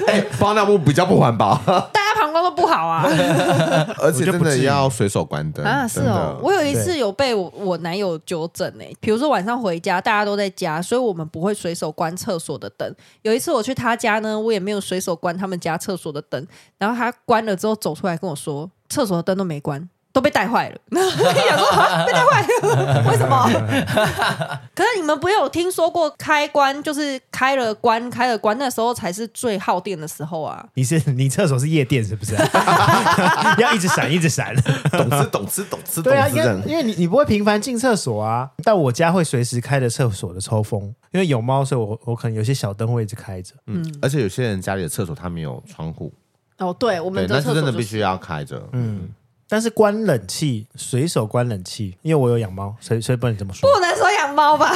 [0.05, 1.59] 哎，包尿布比较不环保。
[1.65, 3.03] 大家旁膀胱都不好啊。
[3.99, 12.93] 而且真的要随手关灯啊，是哦，我有一次有被我我男友纠正诶，比如说晚上回家，大家都在家，所以我们不会随手关厕所的灯。
[13.23, 19.89] 有一次我去他家呢，我也没有随手关他们家厕所的灯，然后他关了之后走出来跟我说，厕所的灯都没关。
[20.13, 23.47] 都被带坏了， 想说啊，被带坏了， 为什么？
[24.75, 30.65] 可是你们不有听说过开关就是开了关，开了关，那时候才是最耗电的时候啊！
[30.73, 32.35] 你是你厕所是夜店是不是？
[33.57, 34.53] 要一直闪一直闪。
[34.91, 43.53] 懂吃懂吃懂吃懂对啊，因为因为你你不会频繁进厕所啊，但我家会随时开着厕所的抽风，因为有猫，所以我我可能有些小灯会一直开着。
[43.67, 46.11] 嗯，而且有些人家里的厕所它没有窗户，
[46.57, 48.61] 哦，对，我对，们的厕所、那是真的就是必须要开着。
[48.73, 49.09] 嗯，
[49.51, 53.69] 但是关冷气，随手关冷气，因为我有养猫，所以所以不能这么说。
[53.69, 54.71] 不能说养猫吧？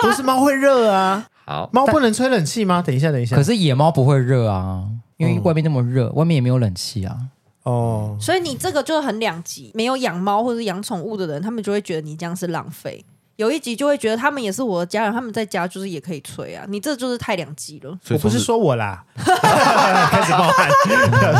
[0.00, 2.82] 不是猫会热啊，好，猫不能吹冷气吗？
[2.86, 3.34] 等一下，等一下。
[3.34, 4.84] 可是野猫不会热啊，
[5.16, 7.16] 因为外面那么热，外面也没有冷气啊。
[7.62, 13.02] 哦，所以你这个就很两极，没有养猫或者养宠物的人，他们就会觉得你这样是浪费。
[13.36, 17.98] 有一集就会觉得他们也是我的家人，他们在家就是也可以吹啊，你这就是太两极了。
[18.10, 20.68] 我不是说我啦， 开始冒汗。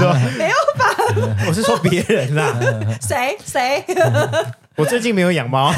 [0.01, 0.72] 说 没有吧？
[1.49, 2.55] 我是说别人啦。
[3.01, 3.85] 谁 谁？
[4.77, 5.71] 我最近没有养猫，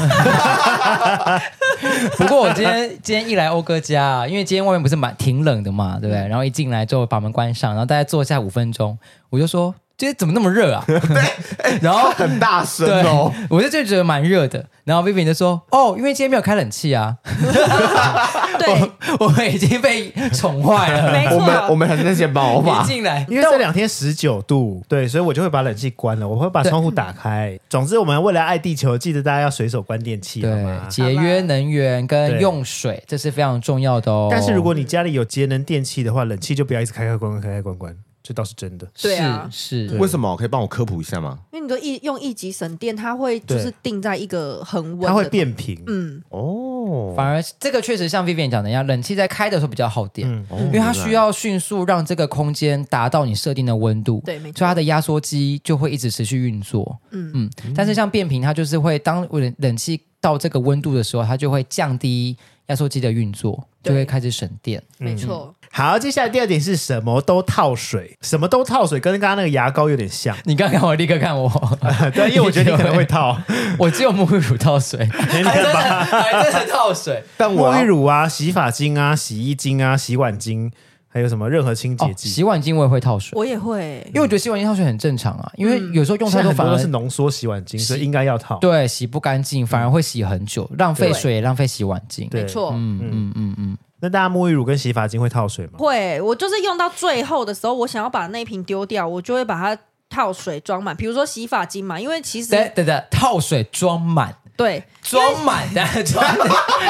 [2.17, 6.25] 不过我今天今天一来欧哥家啊，因为今天外面不是蛮挺冷的嘛，对不对？
[6.29, 8.97] 然后一进来之后把门关上，然后大家坐下五分钟，
[9.29, 10.83] 我就说今天怎么那么热啊？
[10.87, 14.65] 对， 然后很大声哦。，我就就觉得蛮热的。
[14.83, 17.17] 然后 Vivian 就说：“哦，因为今天没有开冷气啊。
[18.59, 21.11] 对，我们已经被宠坏了。
[21.11, 27.57] 没错我们我们还是那些猫吧一，进来，因为这两天十九度，对，所以我就会把冷气关了，我会把窗户打开。
[27.69, 30.87] 总之，我们为了爱地球，记得大家要随手关电器，好对吗？
[30.89, 34.27] 节约能源跟用水，这是非常重要的哦。
[34.29, 37.95] 但是如果你家里有节能电器的话，冷气就不要一直开开关关开开关关，
[38.27, 38.87] 这倒是真的。
[38.99, 40.35] 对啊是为什么？
[40.35, 41.37] 可以帮我科普一下吗？
[41.53, 56.97] 因为你说一用一级省电，它会就是定在一个恒温的，它会变频，嗯，哦，反而这个确实像 Vivian 讲的一样，冷气在开的时候比较耗电，嗯，哦因为它需要迅速让这个空间达到你设定的温度，对没错所以它的压缩机就会一直持续运作。
[57.11, 62.35] 嗯嗯，但是像变频，它就是会当冷冷气到这个温度的时候，它就会降低
[62.67, 64.81] 压缩机的运作，就对会开始省电。
[64.97, 65.53] 没错。
[65.77, 70.33] 好，接下来第二点是什么都套水，什么都套水，跟刚刚那个牙膏有点像。
[70.45, 71.51] 你刚刚我立刻看我，
[72.15, 73.37] 对，因为我觉得你可能会套
[73.77, 77.21] 我只有沐浴乳套水， 还真的还真的套水。
[77.35, 80.71] 但我沐浴乳啊、洗发精啊、洗衣精啊、洗碗精，
[81.09, 82.29] 还有什么任何清洁哦，剂。
[82.29, 88.57] 洗碗巾我也会套水，我也会因，为我觉得洗碗巾套水很正常啊，因为有时候用太多反而都是浓缩洗碗精，所以应该要套。
[88.59, 92.29] 对洗不干净，反而会洗很久，浪费水也浪费洗碗巾。
[92.29, 92.71] 对没错。
[92.73, 95.71] 嗯嗯嗯嗯，那大家沐浴乳跟洗发精会套水吗？
[95.79, 100.95] 会，我就是用到最后的时候，我想要把那瓶丢掉，我就会把它套水装满。
[100.95, 106.45] 比如说洗发精嘛，因为其实对对对，套水装满，对装满的装的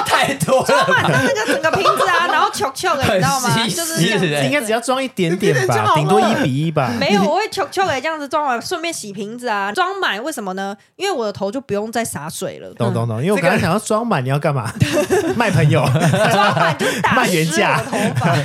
[0.05, 3.67] 太多了吧，装满的那个整个瓶子啊，然后球球的，你知道吗？
[3.67, 4.03] 就是
[4.45, 6.91] 应该只要装一点点吧，顶多一比一吧。
[6.99, 10.23] 没有，我会球球的这样子装完，顺便洗瓶子啊，装满。
[10.23, 10.75] 为什么呢？
[10.95, 12.73] 因为我的头就不用再洒水了。
[12.75, 14.71] 懂懂懂，因为我刚才想要装满，你要干嘛？
[15.35, 15.83] 卖朋友，
[16.31, 18.37] 装满就是打卖原湿价我的头发。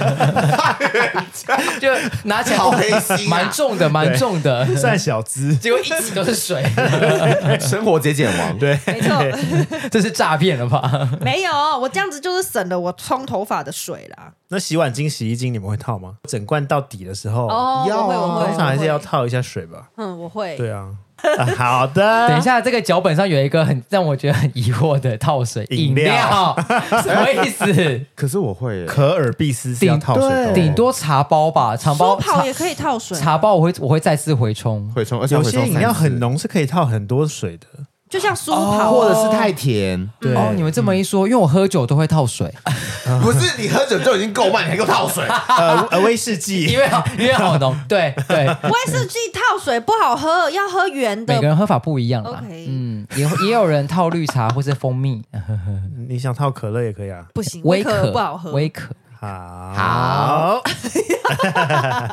[1.79, 1.89] 就
[2.25, 5.55] 拿起来好黑心啊蛮重的，蛮重的， 算小资。
[5.57, 6.65] 结果一直都是水，
[7.61, 11.09] 生活节俭王，对，没错， 这是诈骗了吧？
[11.21, 14.33] 没有，我这样子就是省了我冲头发的水啦。
[14.49, 16.15] 那洗碗巾、洗衣巾你们会套吗？
[16.29, 19.01] 整罐到底的时候，哦，要啊我会，我会，通常还是要。
[19.01, 19.89] 套一下水吧。
[19.97, 20.55] 嗯，我会。
[20.59, 20.91] 对啊，
[21.39, 22.29] 啊 好的。
[22.29, 26.57] 等一，下，这个脚本上有一个很让我觉得很疑惑的套水饮饮料料，
[27.03, 28.05] 什么意思？
[28.15, 30.53] 可是我会耶，可尔必斯是要套水的哦。
[30.55, 34.89] 顶多茶包吧，茶包茶舒跑也可以套水，茶包我会我会再次回冲。
[34.95, 37.67] 回冲，而且会冲有些饮料三次很，浓，是可以套很多水的。
[38.11, 40.11] 就像酥跑，或者是太甜。
[40.19, 42.53] 对哦，你们这么一说，因为我喝酒都会套水，
[43.23, 47.75] 不是你喝酒就已经够慢，你还给我套水， 呃呃，威士忌 因为好因为好浓。
[47.89, 51.33] 对对，威士忌套水不好喝，要喝圆的。
[51.33, 52.43] 每个人喝法不一样啦。
[52.45, 55.23] OK 嗯，也也有人套绿茶或是蜂蜜，
[56.09, 57.25] 你想套可乐也可以啊。
[57.33, 58.51] 不行，微威可可不好喝。
[58.53, 58.93] 微可。
[59.21, 60.63] 好，好。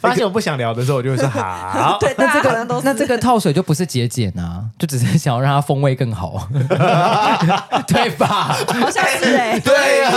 [0.00, 1.96] 发现我不想聊的时候，我就会说好。
[2.00, 6.48] 对，那这个那这个套水就不是节俭啊，就只是想要让它风味更好，
[7.86, 8.52] 对吧？
[8.66, 10.12] 好像是哎、 对啊，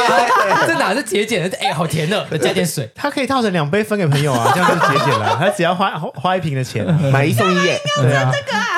[0.65, 1.56] 这哪是节俭的？
[1.62, 2.89] 哎，好甜的，再加点水。
[2.95, 5.38] 他可以套成两杯分给朋友啊， 这样就是节俭了。
[5.39, 8.32] 他只要花花一瓶的钱啊，买一送一耶，对啊，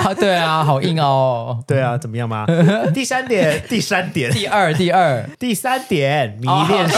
[0.04, 1.58] 啊，对啊，好硬哦。
[1.66, 2.46] 对啊，怎么样嘛？
[2.94, 6.98] 第三点，第三点，第二，第二，第三点，迷恋是。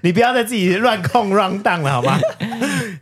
[0.00, 2.18] 你不要再自己乱控乱荡了好吗？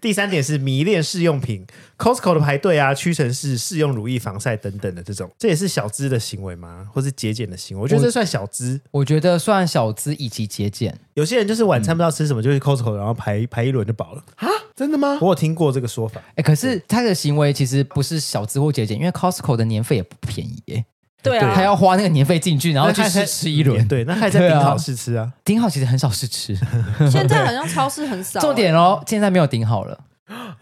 [0.00, 1.66] 第三点是迷恋试用品
[1.98, 6.88] ，Costco 的排队啊，屈臣氏试用乳液、防晒等等的这种，这也是小资的行为吗？
[6.92, 7.82] 或是节俭的行为？
[7.82, 10.98] 我觉得这算小资，我觉得算小资以及节俭。
[11.14, 14.48] 有些人就是晚餐不知道吃什么，就去 Costco，然后排排一轮就饱了啊？
[14.74, 15.18] 真的吗？
[15.22, 16.20] 我有听过这个说法。
[16.34, 20.84] 哎，可是他的行为其实不是小资或节俭，因为 Costco 的年费也不便宜耶。
[21.26, 23.86] 对啊，他要花那个年费进去，然后去试吃一轮。
[23.86, 25.30] 对，那还在顶好试吃啊？
[25.44, 26.56] 顶好其实很少试吃，
[27.10, 28.40] 现在好像超市很少。
[28.40, 29.98] 重点哦，现在没有顶好了。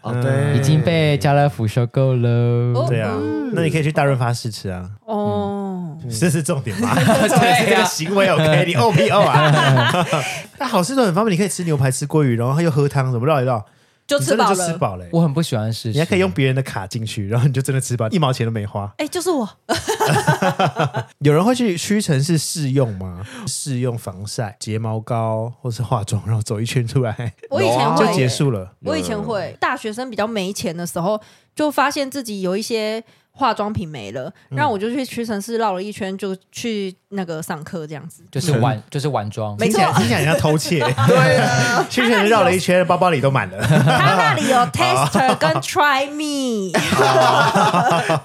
[0.01, 2.85] 哦，对，已经被家乐福收购了。
[2.87, 3.11] 对啊，
[3.53, 4.87] 那你可以去大润发试吃啊。
[5.05, 6.93] 哦，这是重点吗？
[7.27, 10.05] 重点是这个行为 OK，你 O P O 啊。
[10.59, 13.65] 那好事都很方便，你可以吃牛排、吃鲑鱼，然后又喝汤，怎么绕一绕？
[14.07, 15.05] 就吃饱了，吃饱了。
[15.11, 18.93] 我很不喜欢试，你还可以用别人的卡进去，然后你就真的吃饱，一毛钱都没花。
[18.97, 19.49] 哎，就是我。
[21.19, 23.25] 有人会去屈臣氏试用吗？
[23.47, 28.73] 试用防晒、睫毛膏或是化妆，然后走一圈出来，我以前会就结束了。
[28.81, 31.19] 我以前会，大学生比较没钱的时候，
[31.55, 33.03] 就发现自己有一些。
[33.37, 40.79] 化妆品没了，然后我就去屈臣氏绕了一圈，就去那个上课这样子，就是晚 就是晚装，听起来听起来像偷窃。
[41.05, 43.61] 对啊， 屈臣氏绕了一圈，包包里都满了。
[43.61, 46.71] 他那里有 tester 跟 Try Me。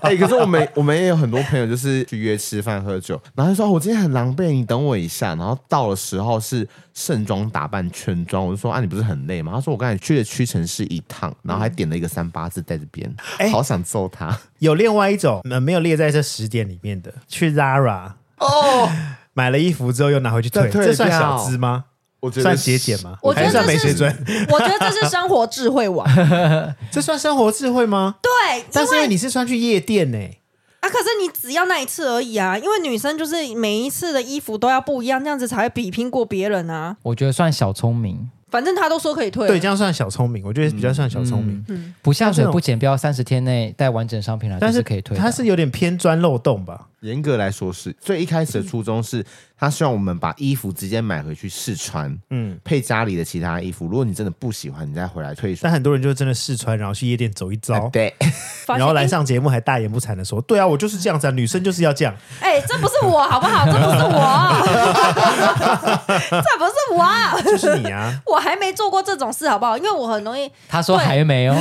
[0.01, 5.35] 哎，可是我们我们也有很多朋友，就是去约吃饭喝酒，然后就说我今天很狼狈，你等我一下。
[5.35, 9.53] 然后到了时候是盛装打扮全妆，我就说啊，你不是很累吗？
[9.55, 14.39] 他说我刚才去了屈臣氏一趟，然后还点了一个三八字在这边，哎，好想揍他。
[14.59, 18.89] 有另外一种，呃，没有列在这十点里面的，去 Zara 哦，
[19.33, 21.87] 买了衣服之后又拿回去退，这算小资吗？
[22.21, 23.17] 我觉得算节俭吗？
[23.23, 24.15] 我觉得算没水准。
[24.51, 26.07] 我觉得这是生活智慧网，
[26.93, 28.17] 这算生活智慧吗？
[28.21, 30.19] 对，但是因为你是穿去夜店呢，
[30.81, 36.99] 啊，可是你只要那一次而已啊，因为女生就是每一次的衣服都要不一样，这样子才会比拼过别人啊。
[37.05, 38.29] 我觉得算小聪明。
[38.51, 41.57] 反正他都说可以退，对，这样算小聪明，我觉得比较算小聪明。
[41.69, 45.17] 嗯，嗯不下水不检标，三十天内带完整商品来，但是可以退。
[45.17, 46.89] 它是有点偏钻漏洞吧？
[47.01, 47.95] 严格来说是。
[48.01, 49.25] 最一开始的初衷是。
[49.61, 53.87] 他希望我们把衣服直接买回去试穿，嗯，配家里的其他衣服。
[53.87, 55.55] 如果你真的不喜欢，你再回来退。
[55.61, 58.15] 但很多人就真的试穿，然后去夜店走一遭，啊、对，
[58.67, 63.67] 然后来上节目还大言不惭的说：“对啊，我就是这样子啊，女生就是要这样。”哎，这不是我好不好？
[63.67, 64.63] 这不是我，
[66.31, 68.19] 这不是我，就是你啊！
[68.25, 69.77] 我还没做过这种事，好不好？
[69.77, 70.51] 因为我很容易。
[70.71, 71.57] 他说还没哦，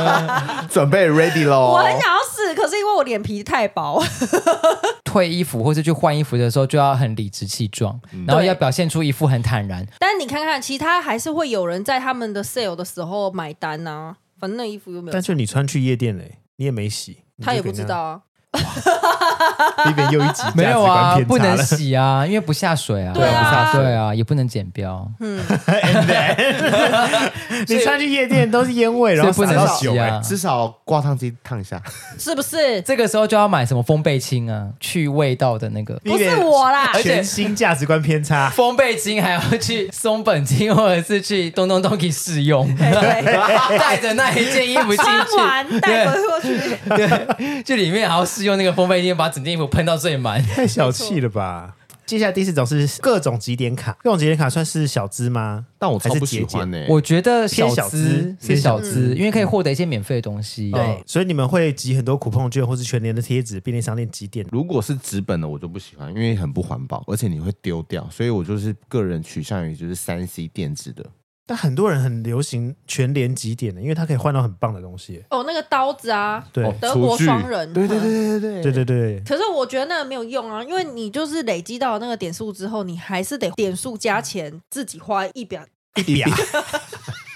[0.70, 1.72] 准备 ready 喽。
[1.72, 4.02] 我很想要试，可是因为我脸皮太薄。
[5.04, 9.86] 退衣服或是去换衣服的时候，就要很理直气壮，嗯、然后要表现出一副很坦然。
[9.98, 14.16] 但是你看看，其他还是会有人在他们的 sale 的时候买单啊。
[14.38, 15.12] 反正那衣服又没有。
[15.12, 18.22] 但是你穿去夜店嘞，你也没洗，他也不知道啊。
[19.86, 25.06] 里面又一集 没有啊，不能洗啊，因为不下水啊，对啊，对啊，也不能剪标。
[25.20, 25.40] 嗯，
[27.68, 31.80] 你穿去夜店都是烟味，然后不能洗啊，至少挂烫机烫一下，
[32.18, 32.80] 是不是？
[32.82, 35.94] 这个时候就要买什么风贝清啊，去味道的那个。
[36.04, 38.48] 不是我啦，全新价值观偏差。
[38.50, 46.06] 风贝清还要去松本清，或者是去东东东可以试用，带着那一件衣服进去，带
[46.40, 46.76] 过去，
[47.36, 51.74] 对，就里面还要试用那个风贝清，把整件衣服喷到最满，太小气了吧！
[52.06, 55.66] 接下来第四种是各种集点卡，各种集点卡算是小资吗？
[55.78, 56.86] 但我超不喜欢呢。
[56.88, 60.70] 我觉得小资是小资，因为可以获得一些免费的东西。
[60.70, 64.46] 对，所以你们会集很多酷碰券或是全年的贴纸，便利商店集点。
[64.50, 68.08] 如果是纸本的，我就不喜欢，因为很不环保，而且你会丢掉。
[68.10, 71.04] 所以我就是个人取向于就是三 C 电子的。
[71.48, 75.24] 但很多人很流行全连几点的，因为它可以换到很棒的东西。
[75.30, 78.72] 哦，那个刀子啊，对，德国双人，对对对对对对。
[78.72, 79.22] 对对。
[79.26, 86.22] 可是我觉得那个没有用啊，因为你就是累积到那个点数之后，你还是得点数加钱，自己花一表一笔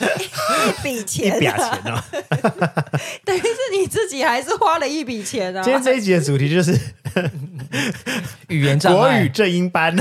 [0.68, 2.04] 一笔钱，一笔钱啊！
[3.24, 5.62] 等于是你自己还是花了一笔钱啊。
[5.62, 6.78] 今天这一集的主题就是。
[8.48, 9.94] 语言障碍，国语正音班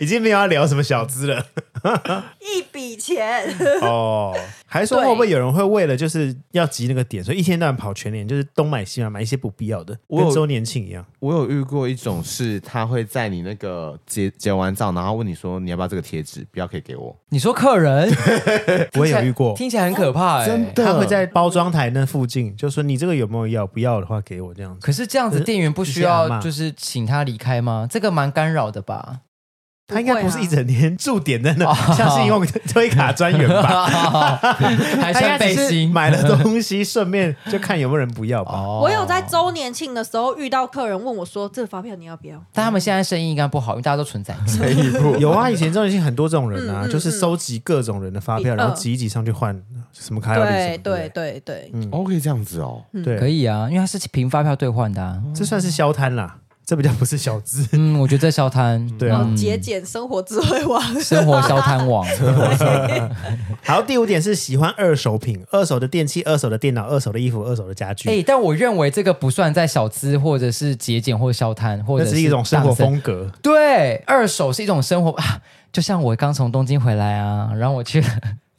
[0.00, 1.46] 已经没有要聊什么小资了。
[2.40, 3.42] 一笔笔钱。
[3.80, 4.36] 哦，
[4.66, 11.04] 还说会不会有人会为了就是要集那个点，所以一天到晚跑全年，就是东买西买，买一些不必要的，跟周年庆一样。
[11.20, 17.16] 我有遇过一种是，他会在你那个结结完账，然后问你说你要不要这个贴纸，不要可以给我。
[17.28, 18.10] 你说客人，
[18.98, 20.84] 我也有遇过，听起来很可怕真的。
[20.84, 24.80] 他会在包装台那附近，就说你这个有没有要，不要的话给我这样子。
[24.84, 27.86] 可是这样子店员不需要就是请他离开吗？
[27.90, 29.20] 这个蛮干扰的吧？
[29.92, 33.86] 他应该不是一整天驻点在那，像是用推卡专员吧？
[35.00, 35.90] 还穿背心。
[35.92, 38.62] 买了东西，顺便就看有没有人不要吧。
[38.62, 44.34] 我有在周年庆的时候遇到客人问我说：“这个发票你要不要？”但他们现在生意应该不好，因为大家都存在。
[45.18, 49.60] 有啊，以前周年庆很多这种人啊，就是收集各种人的发票，然后挤一挤上去换
[49.92, 55.20] 什么卡要对对对对，嗯，哦，可以这样子哦，对，可以啊，因为它是凭发票兑换的，啊。
[55.34, 56.36] 这算是消摊啦。
[56.64, 62.06] 这比较不是小资，嗯，我觉得在消摊， 对啊，节俭生活智慧王，生活消摊王。
[63.64, 68.08] 好，第五点是喜欢二手品，二手的电器、二手的电脑、二手的衣服、二手的家具。
[68.08, 73.30] 哎，但我认为这个不算在小资，或者是节俭，或者消摊，或者是一种生活风格。
[73.42, 75.40] 对，二手是一种生活啊，
[75.72, 78.02] 就像我刚从东京回来啊，然后我去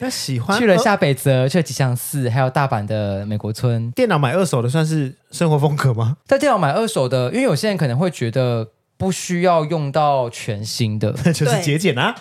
[0.03, 0.09] 了。
[0.09, 3.91] 喜欢去了下北泽，去了吉祥寺，还有大阪的美国村。
[3.91, 6.17] 电脑买二手的算是生活风格吗？
[6.25, 12.15] 在电脑买二手的，因为有些人可能会觉得不需要用到全新的， 就是节俭啊。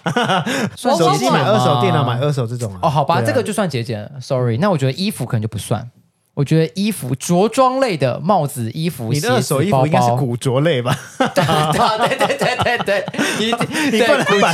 [0.77, 2.81] 算 手机买二手，电脑买二手这种啊。
[2.83, 4.11] 哦，好吧，这个就算节俭。
[4.21, 5.91] Sorry，那我觉得衣服可能就不算。
[6.35, 10.97] 我觉得衣服着装类的帽子、衣服、你的二手衣服应该是古着类吧？
[11.19, 13.05] 对对对对对，
[13.39, 13.47] 你
[13.93, 14.53] 你不能把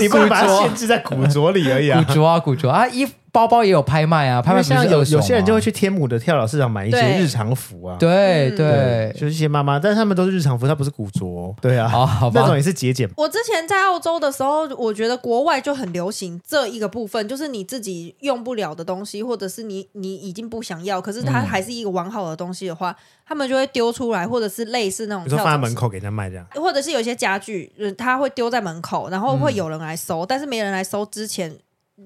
[0.00, 2.04] 你不能把它限制在古着里而已啊！
[2.06, 3.12] 古着啊，古着啊，衣服。
[3.32, 13.08] 包包也有拍卖啊，拍卖像有有些人就会去天母的跳蚤市场买一些日常服啊，对对，就是一些妈妈，但是他们都是日常服，它不是古着，对啊，哦，好吧，那种也是节俭。
[13.16, 22.94] 我之前在澳洲的时候，我觉得国外就很流行这一个部分，就是你自己用不了的东西，或者是你你已经不想要，可是它还是一个完好的东西的话，
[23.26, 31.56] 他们就会丢出来，或者是类似那种，你说放在门口给人家卖这样，或者是有些家具，他会丢在门口，然后会有人来收，但是没人来收之前。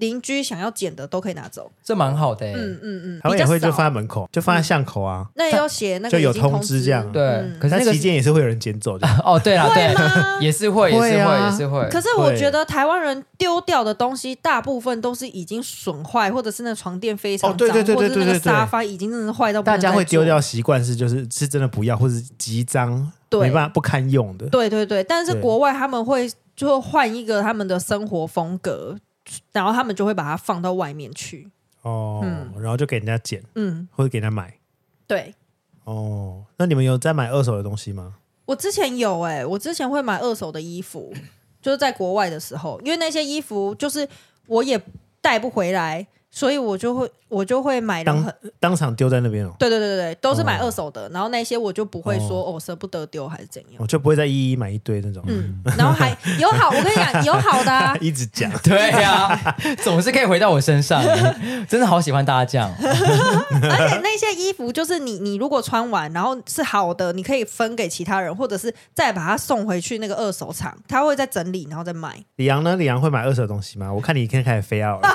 [0.01, 2.47] 邻居想要捡的都可以拿走，这蛮好的。
[2.47, 5.26] 嗯嗯嗯，他们也会就放在门口，就放在巷口啊。
[5.36, 7.11] 那也要写那个就有通知这样。
[7.12, 9.07] 对，可是那个期间也是会有人捡走的。
[9.24, 9.95] 哦，对啊，对，
[10.45, 11.88] 也是会，也是会，也是会。
[11.90, 19.62] 可是我觉得台湾人丢掉的东西，大部分都是已经损坏，或者是那床垫非常脏，或者是那个沙发已经真的坏到。
[19.62, 22.90] 大家会丢掉习惯是就是是真的不要，或者极脏，
[23.30, 24.47] 没办法不堪用的。
[24.49, 28.97] 对对对，但是国外他们会就换一个他们的生活风格。
[29.52, 31.50] 然后他们就会把它放到外面去
[31.82, 34.58] 哦，嗯、然后就给人家捡，嗯，或者给人家买，
[35.06, 35.34] 对，
[35.84, 38.16] 哦，那你们有在买二手的东西吗？
[38.46, 41.14] 我之前有哎、欸，我之前会买二手的衣服，
[41.62, 44.08] 就是在国外的时候，因为那些衣服就是
[44.46, 44.80] 我也
[45.20, 46.06] 带不回来。
[46.35, 49.53] 所以我就会我就会买当当场丢在那边哦。
[49.57, 55.22] 对对对对，都是买二手的，然后那些我就不会说哦舍不得丢还是怎样，我就不会再一一买一堆那种。
[55.28, 56.11] 嗯，然后还
[56.41, 61.01] 有好，我跟你讲 有好的，一直讲， 对呀，总是可以回到我身上，
[61.68, 62.68] 真的好喜欢大家这样。
[62.80, 72.12] 而且那些衣服就是你你如果穿完然后是好的，你可以分给其他人，或者是再把它送回去那个二手厂，他会再整理然后再卖。
[72.37, 72.74] 李阳呢？
[72.74, 73.93] 李阳会买二手的东西吗？
[73.93, 75.09] 我看你已经开始飞奥了，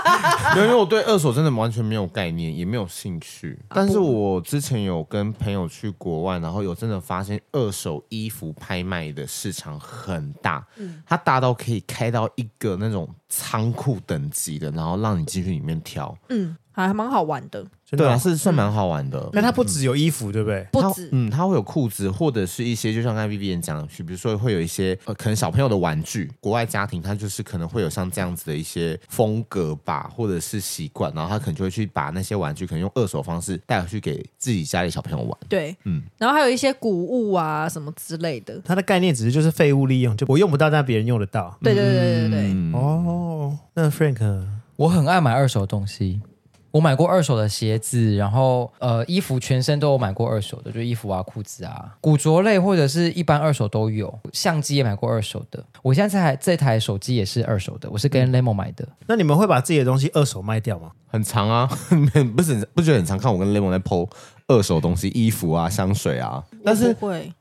[0.55, 1.03] 因为我对。
[1.09, 3.57] 二手真的完全没有概念，也没有兴趣。
[3.69, 16.55] 但是我之前有跟朋友去国外，然后有真的发现二手衣服拍卖的市场很大，嗯，它大到可以开到一个那种仓库等级的，然后让你进去里面挑，嗯，
[16.87, 17.65] 还蛮好玩的。
[17.91, 19.27] 对啊，是算蛮好玩的。
[19.33, 20.63] 但它不只有衣服，对不对？
[20.71, 26.29] 不止，嗯，它会有裤子，或者是一些，就像刚才 Vivian 讲的，比如说会有一些呃，可能小朋友的玩具。
[26.39, 35.35] 国外家庭它就是可能会有像这样子的一些风格吧，或者是习惯，然后他可能就会去把那些玩具可能用二手方式带回去给自己家里小朋友玩。
[35.47, 38.61] 对，嗯，然后还有一些古物啊什么之类的。
[38.63, 41.57] 它的概念只是就是废物利用，就我用不到，但别人用得到。
[41.63, 42.39] 对对对对对。
[42.53, 46.21] 嗯、哦，那 Frank，我很爱买二手东西。
[46.71, 54.13] 我买过二手的鞋子，然后呃，衣服全身都有买过二手的，就衣服啊、裤子啊、古着类或者是一般二手都有。
[54.31, 58.87] 相机也买过二手的，我现在这台这台手机也是二手的，我是跟 Lemon 买的。
[59.07, 60.91] 那你们会把自己的东西二手卖掉吗？
[61.07, 61.67] 很长啊，
[62.35, 64.07] 不是不觉得很长看我跟 Lemon 在 PO。
[64.49, 66.93] 二手东西，衣服啊，香水啊，但是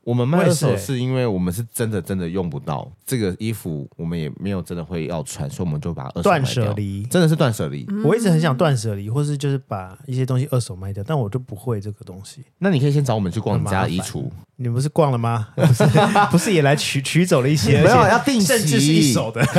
[0.03, 6.39] 我们卖二手是因为我们是真的真的用不到这个衣服，我们也没有真的会要穿，所以我们就把二手卖掉。
[6.39, 7.85] 断舍离，真的是断舍离。
[8.05, 12.45] 我一直很想断舍离，或是就是把一些东西二手卖掉，但我就不会这个东西。
[12.59, 14.29] 那你可以先找我们去逛你家的衣橱。
[14.55, 15.47] 你们不是逛了吗？
[15.55, 15.83] 不是，
[16.31, 19.41] 不是也来取取走了一些，没有要定期，甚至是一手的。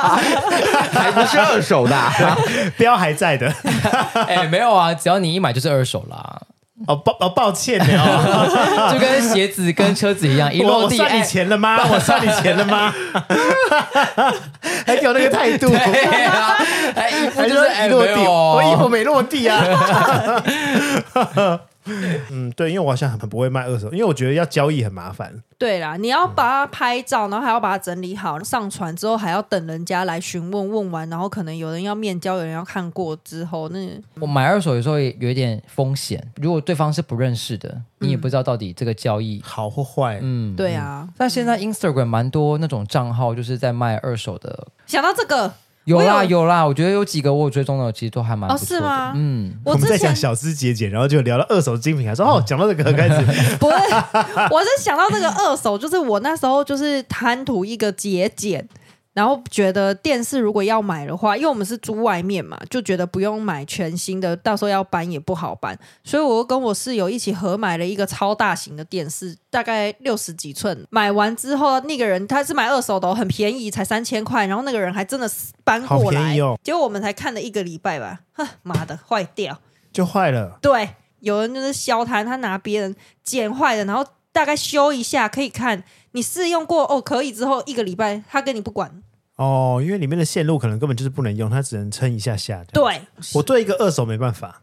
[0.92, 2.12] 还不是二手的啊、
[2.76, 3.52] 标还在的。
[4.26, 6.40] 哎，没有啊，只要你一买就是二手啦，
[6.86, 11.78] 哦，抱哦，抱歉的哦， 就跟鞋子跟车子一样，一落地我我算你哎钱了吗？
[11.90, 12.92] 我算你钱了吗？
[14.86, 16.56] 还给我那个态度，对啊，
[16.96, 19.62] 哎，衣服就是哎一落地，我衣服没落地啊。
[21.84, 25.42] 嗯，对，因为我好像很很不会卖二手，因为我觉得要交易很麻烦。
[25.58, 33.78] 对啦，你要把它拍照，然后还要把它整理好，上传之后还要等人家来询问，问完然后可能有人要面交，有人要看过之后，那
[34.20, 41.06] 我买二手有时候也有一点风险，如果对方是不认识的，你也不知道到底这个交易，好或坏，嗯，对啊。
[41.16, 45.52] 但现在 Instagram 蛮多那种账号，就是在卖二手的，想到这个，
[45.84, 49.12] 有啦有有啦，我觉得有几个我有追踪的，其实都还蛮不哦是吗？
[49.16, 53.76] 嗯，我们我之前在讲小资节俭，然后就聊到二手精品，还说哦， 讲到这个开始，不是，
[54.50, 58.64] 我是想到这个二手，就是我那时候就是贪图一个节俭，
[59.20, 70.86] 然后觉得电视如果要买的话，因为我们是租外面嘛，就觉得不用买全新的，到时候要搬也不好搬，所以我又跟我室友一起合买了一个超大型的电视，大概六十几寸。
[70.88, 79.60] 买完之后，那个人他是买二手的哦，很便宜，才三千块，然后那个人还真的是搬好过来，结果我们才看了一个礼拜吧，哼，妈的，坏掉。
[79.92, 80.58] 就坏了。
[80.62, 80.88] 对，
[81.20, 84.02] 有人就是消摊，他拿别人剪坏的，然后
[84.32, 85.84] 大概修一下可以看。
[86.12, 89.00] 你试用过哦，可以之后一个礼拜他跟你不管。
[89.42, 92.66] 哦，因为里面的线路可能根本就是不能用，它只能撑一下下的。
[92.74, 93.00] 对，
[93.34, 94.60] 我对一个二手没办法，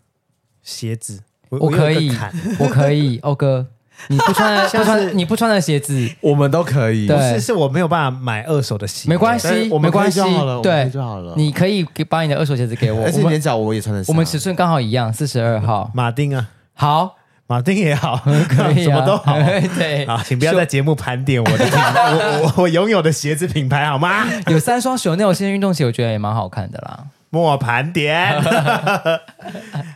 [0.62, 1.22] 鞋子。
[1.50, 2.16] 我我可以
[2.60, 3.66] 我可以，欧 哥，
[4.10, 7.18] 你不穿 不穿你不穿的鞋子，我们都可以，对。
[7.34, 10.20] 是是我没有办法买二手的鞋，没关系我没关系
[10.62, 10.90] 对。
[10.92, 11.34] 就好了。
[11.38, 17.16] 你可以给把你的二手鞋子给我，而且我们连脚我也穿得，我们尺寸刚好一样，四十二号，马丁啊，好，
[17.48, 19.34] 马丁也好， 可以、啊，什么都好。
[19.78, 24.26] 对，好，请不要在节目盘点我的品 牌，我我我拥有的鞋子品牌好吗？
[24.48, 27.06] 有三双 Chanel 现在运动鞋，我觉得也蛮好看的啦。
[27.30, 28.42] 莫盘点。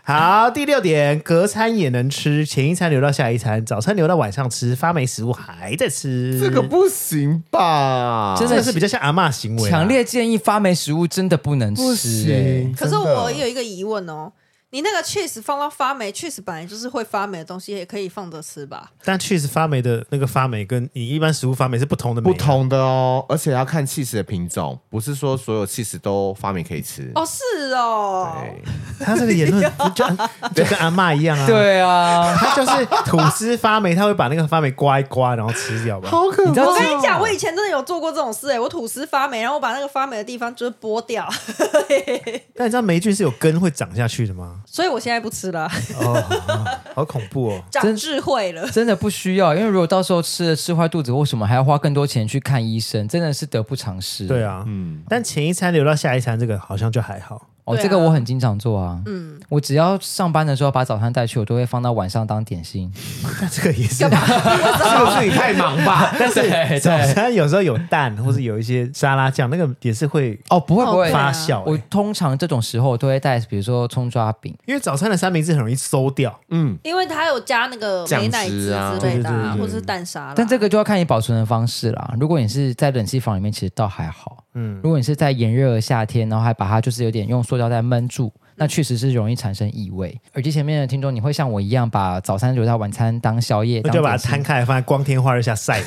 [0.04, 8.36] 好，第六点，隔餐也能吃，前一餐留到下一餐，早餐留到晚上吃，发霉食物还在吃，这个不行吧？
[8.38, 12.76] 真的是比较像阿嬷行为啊，强烈建议发霉食物真的不能吃、不欸行。
[12.76, 14.32] 可是我有一个疑问哦，
[14.74, 18.90] 你那个 cheese 放到发霉，cheese 本来就是会发霉的东西，也可以放着吃吧？
[19.04, 27.12] 但 cheese 发霉的那个发霉跟你一般食物发霉是不同的不同的哦，而且要看 cheese 的品种，不是说所有 cheese 都发霉可以吃。
[27.16, 29.62] 哦，是哦，对，他这个言论
[29.94, 30.06] 就
[30.56, 36.10] 就跟阿嬷一样啊，，对啊，他就是吐司发霉，他会把那个发霉刮一刮，然后吃掉吧。
[36.10, 41.28] 好可怕我跟你讲，我以前真的有做过这种事哎，我吐司发霉，然后我把那个发霉的地方就是剥掉，
[42.56, 44.60] 但你知道霉菌是有根会长下去的吗？
[44.72, 45.70] 所以我现在不吃了，
[46.00, 46.14] 哦，
[46.48, 47.64] 好好恐怖哦！
[47.70, 48.66] 长智慧了。
[48.70, 53.06] 真的不需要，因为如果到时候吃了吃坏肚子，为什么还要花更多钱去看医生？
[53.06, 54.26] 真的是得不偿失。
[54.26, 57.50] 对，啊，嗯，但前一餐留到下一餐，这个好像就还好。
[57.72, 59.02] 哦，对啊这个我很经常做啊。
[59.06, 62.92] 嗯，我只要上班的时候把早餐带去，我都会放到晚上当点心。
[63.42, 66.14] 那 这个也是， 是不是你太忙吧？
[66.20, 71.84] 但是对早餐有时候有蛋，或是有一些沙拉酱，那个也是会哦，不会不会，发酵、我欸。
[71.90, 74.56] 通常这种时候都会带，比如说葱抓饼。
[74.66, 76.40] 因为早餐的三明治很容易馊掉。
[76.50, 80.34] 嗯，因为它有加那个美乃滋之类的、或者是蛋沙拉。
[80.36, 82.14] 但这个就要看你保存的方式啦。
[82.20, 84.44] 如果你是在冷气房里面，其实倒还好。
[84.54, 90.16] 嗯，如果你是在炎热的夏天，然后还把它就是有点用塑料袋闷住，那确实是容易产生异味。
[90.34, 95.82] 耳机前面的听众，你会像我一样把早餐留到晚餐当宵夜，那就把它摊开来放在光天化日下晒。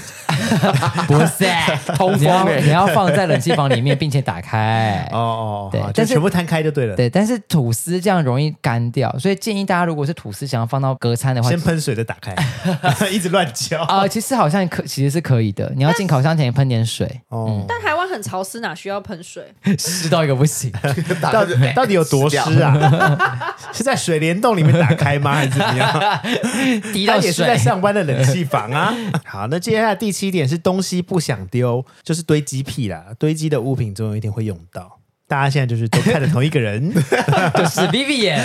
[1.07, 1.45] 不是
[1.95, 5.09] 通风欸你要放在冷气房里面，并且打开。
[5.12, 6.97] 哦哦，对但是全部摊开就对了。
[6.97, 12.35] 对，但是吐司这样容易干掉，所以建议大家如果是吐司想要放到隔餐的话，先喷水再打开，
[13.11, 13.83] 一直乱叫。
[13.83, 15.73] 啊、其实好像可其实是可以的。
[15.77, 19.45] 你要进烤箱前喷点水，哦，但台湾很潮湿，哪需要喷水？
[19.79, 20.73] 湿到一个不行。
[21.21, 23.57] 到底到底有多湿啊？
[23.72, 25.34] 是在水帘洞里面打开吗？
[25.34, 26.20] 还是怎么样？
[26.92, 28.94] 滴到他也是在，上班的冷气房啊。
[29.24, 33.07] 好，那接下来第七点是东西不想丢，就是堆积癖啦。
[33.18, 35.00] 堆积的物品总有一天会用到。
[35.27, 38.39] 大家现在就是都看着同一个人， 就是 Vivian。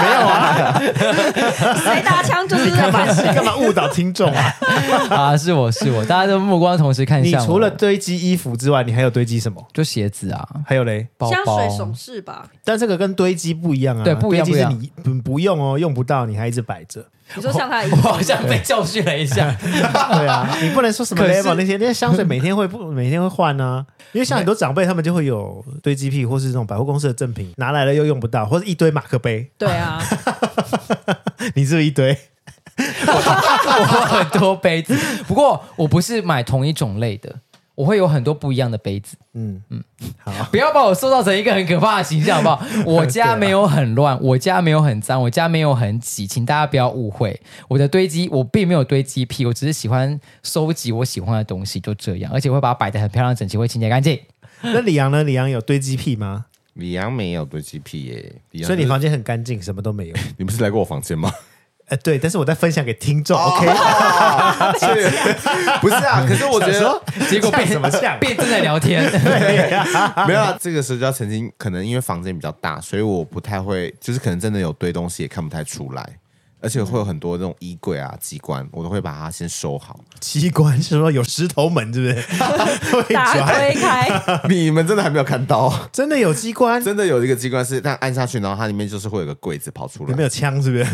[0.00, 0.80] 没有啊？
[1.84, 3.06] 谁打枪就是干嘛。
[3.34, 4.54] 干嘛误导听众啊？
[5.10, 7.46] 啊，是我是我，大家都目光同时看你向你。
[7.46, 9.64] 除了堆积衣服之外，你还有堆积什么？
[9.72, 11.06] 就鞋子啊，还有嘞？
[11.16, 12.46] 包包香水首饰吧？
[12.64, 14.02] 但这个跟堆积不一样啊。
[14.04, 17.04] 对不一样堆积是你不不用哦，用不到你还一直摆着。
[17.36, 19.54] 你说像他的衣我，好像被教训了一下。
[19.60, 23.86] 对啊，你不能说什么可是 level 那些，那些香水每天会不 每天会换呢、啊？
[24.12, 30.02] 因为像很多长辈他们就会有堆积癖，或是这种百货公司的赠品拿来了又用不到，或者一堆马克杯，对啊，
[31.54, 32.16] 你是不是一堆？
[32.78, 37.34] 我很多杯子，不过我不是买同一种类的，
[37.78, 39.16] 我会有很多不一样的杯子。
[39.34, 39.80] 嗯嗯，
[40.18, 42.66] 好， 不要把我塑造成一个很可怕的形象，好不好？
[42.84, 47.40] 我家没有很乱，我家没有很脏，我家没有很挤，请大家不要误会。
[47.68, 52.32] 我的堆积，我并没有堆积癖，我只是喜欢收集我喜欢的东西，就这样。
[52.34, 54.18] 而且我会把它摆得很漂亮、整齐，会清洁干净。
[54.60, 55.22] 那李阳呢？
[55.22, 56.46] 李阳有堆积癖吗？
[56.74, 58.06] 李阳没有堆积癖
[58.52, 60.16] 耶，所以你房间很干净，什么都没有。
[60.36, 61.30] 你不是来过我房间吗？
[61.88, 63.66] 呃，对，但是我在分享给听众，OK？
[65.80, 68.18] 不是啊，可是我觉得，结果变什么像？
[68.20, 69.80] 变正在聊天， 对
[70.26, 70.56] 没有啊。
[70.60, 76.06] 这个时候曾经可能因为房间比较大，所以我不太会，就是可能真的有堆东西也看不太出来。
[76.60, 79.98] 而且会有很多这种衣柜啊、机关，我都会把它先收好。
[80.20, 82.26] 机关是说有石头门，是不是？
[83.14, 84.08] 打推开，
[84.48, 85.72] 你们真的还没有看到？
[85.92, 86.82] 真的有机关？
[86.82, 90.10] 真的有一个机关是，但按下去，然后它里面就是会有个柜子跑出来。
[90.10, 90.60] 有没有枪？
[90.62, 90.84] 是不是？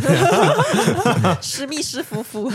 [1.41, 2.51] 史密斯夫妇，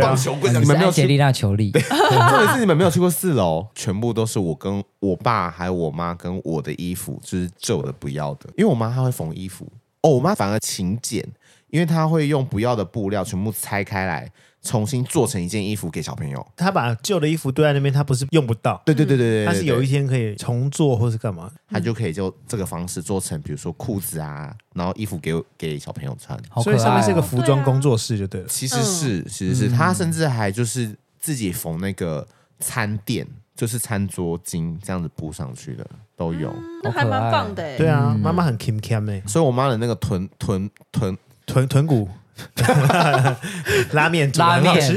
[0.00, 1.70] 棒球棍，你们没有杰丽娜裘丽。
[1.70, 8.48] 重点是你们没有去过四楼，全部都是我跟我爸还有我妈跟我的衣服，就是旧的不要的。
[8.56, 9.66] 因为我妈她会缝衣服，
[10.02, 11.24] 哦，我妈反而勤俭。
[11.68, 14.30] 因为他会用不要的布料全部拆开来，
[14.62, 16.46] 重新做成一件衣服给小朋友。
[16.56, 18.80] 他把旧的衣服堆在那边，他不是用不到。
[18.84, 26.38] 对对对对对，他是有一天可以重做或是干嘛，他就可以就这个方式做成，比如说裤子啊，然后衣服给给小朋友穿。
[26.54, 28.46] 哦、所以上面是一个服装工作室就对了。
[28.48, 32.26] 其实是，其实是他甚至还就是自己缝那个
[32.60, 36.52] 餐垫，就是餐桌巾这样子铺上去的都有，
[36.82, 37.76] 那还蛮棒的。
[37.76, 41.16] 对啊，妈妈很 Kim Kim 哎，所以我妈的那个臀臀臀。
[41.48, 42.08] 臀臀骨，
[43.92, 44.94] 拉面拉面，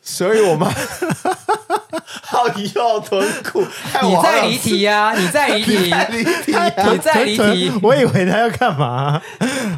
[0.00, 0.70] 所以 我妈
[2.22, 3.20] 好要臀
[3.52, 3.60] 骨，
[4.02, 5.12] 你在离题呀？
[5.14, 5.92] 你在离题，
[6.90, 9.20] 你在离题，我以为他要干嘛？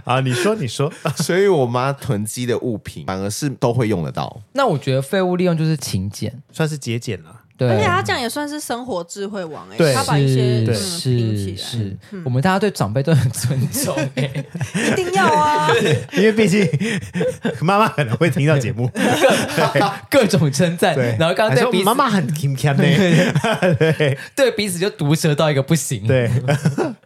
[0.05, 0.21] 啊？
[0.21, 4.41] 你说，你说，所以我妈囤积的物品反而是都会用得到。
[4.53, 7.41] 那我觉得废物利用就是勤俭，算是节俭了。
[7.69, 14.31] 对，而且他这样也算是生活智慧王哎，对，他把一些对是是，我们大家对长辈都很尊重哎，
[14.93, 15.69] 一定要啊，
[16.13, 16.69] 因为毕竟
[17.61, 18.91] 妈妈可能会听到节目，
[20.11, 22.83] 各种称赞，然后刚刚对妈妈很勤俭的，
[23.77, 26.31] 对，对彼此就毒舌到一个不行，对。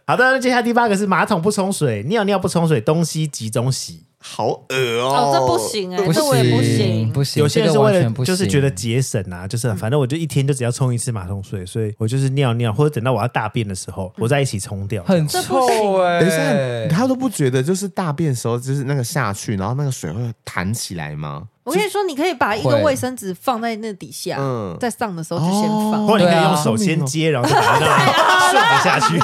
[0.05, 4.03] 好的，那接下来第八个是马桶不冲水，尿尿不冲水，东西集中洗。
[4.21, 5.07] 好恶哦！
[5.07, 7.41] 哦，这不行哎，不这我也不行，不行。
[7.41, 15.01] 有些人是为了就是觉得节省啊，就是反正我就一天就只要冲一次马桶水，所以我就是尿尿或者等到我要大便的时候，我再一起冲掉。
[15.05, 16.19] 很臭哎！
[16.19, 21.47] 等一下，他都不觉得就是大便的时候就是那个下去，然后那个水会弹起来吗？
[21.69, 24.39] 我跟你说，你可以把一个卫生纸放在那底下，
[24.79, 29.17] 在上的时候就先放，或者你可以用手先接，然后就把它顺下去，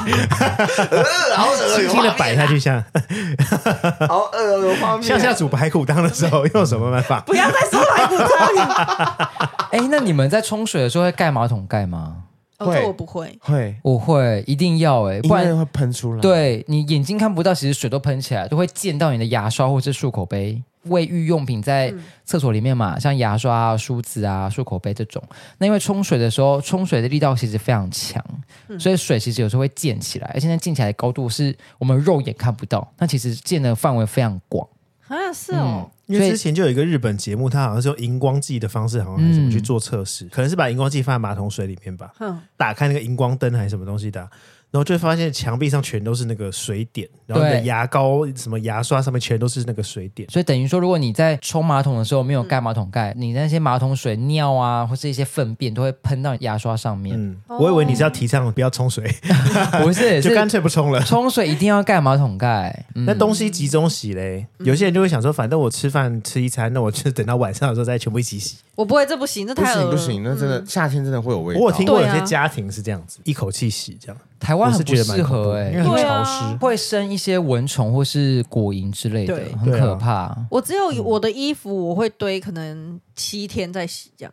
[1.32, 2.84] 然后轻轻的摆下去，像
[4.08, 7.20] 好恶的画面，像下煮排骨汤的时候用什么办法？
[7.22, 8.28] 不要再说排骨汤。
[9.72, 12.18] 哎，那你们在冲水的时候会盖马桶盖吗？
[12.60, 16.22] 会，我不会，会，我会，一定要哎，不然会喷出来。
[16.22, 20.62] 对，你眼睛看不到，其实水都喷起来，都会溅到你的牙刷或者漱口杯。
[20.86, 25.22] 卫浴用品在厕所里面嘛，嗯、像牙刷啊、梳子啊、漱口杯这种。
[25.58, 28.24] 那因为冲水的时候，冲水的力道其实非常强，
[28.68, 34.68] 嗯、所以水其实有时候会溅起来，而且那溅起来的高度是我们肉眼看不到，那其实溅的范围非常广。
[35.08, 44.28] 啊，是哦、嗯，因为之前就有一个日本节目，它好像是用荧光剂的方式，好像还是怎么去做测试，嗯、可能是把荧光剂放在马桶水里面吧，嗯、打开那个荧光灯还是什么东西的。
[44.76, 57.16] 然后就会发现墙壁上全都是那个水点，然后你的牙膏、什么牙刷上面全都是那个水点，所以等于说，如果你在冲马桶的时候没有盖马桶盖，嗯、你那些马桶水、尿啊，或是一些粪便都会喷到牙刷上面。
[57.18, 59.10] 嗯，我以为你是要提倡不要冲水
[59.82, 61.02] 不是，就干脆不冲了。
[61.04, 62.84] 冲水一定要盖马桶盖。
[63.08, 68.58] 那、嗯、东西集中洗嘞，有些人就会想说，反正我吃饭吃一餐，那我就等到晚上的时候再全部一起洗。
[68.76, 71.62] 我不会，这不行，这太不行不行，那真的、嗯、夏天真的会有味道。
[71.62, 74.18] 我有听过有些家庭是这样子，一口气洗这样。
[74.46, 80.12] 台湾很不适合哎、欸，因为很潮湿，啊、会生一些蚊虫或是果蝇之类的，很可怕。
[80.12, 84.32] 啊、我只有我的衣服，我会堆可能七天再洗这样。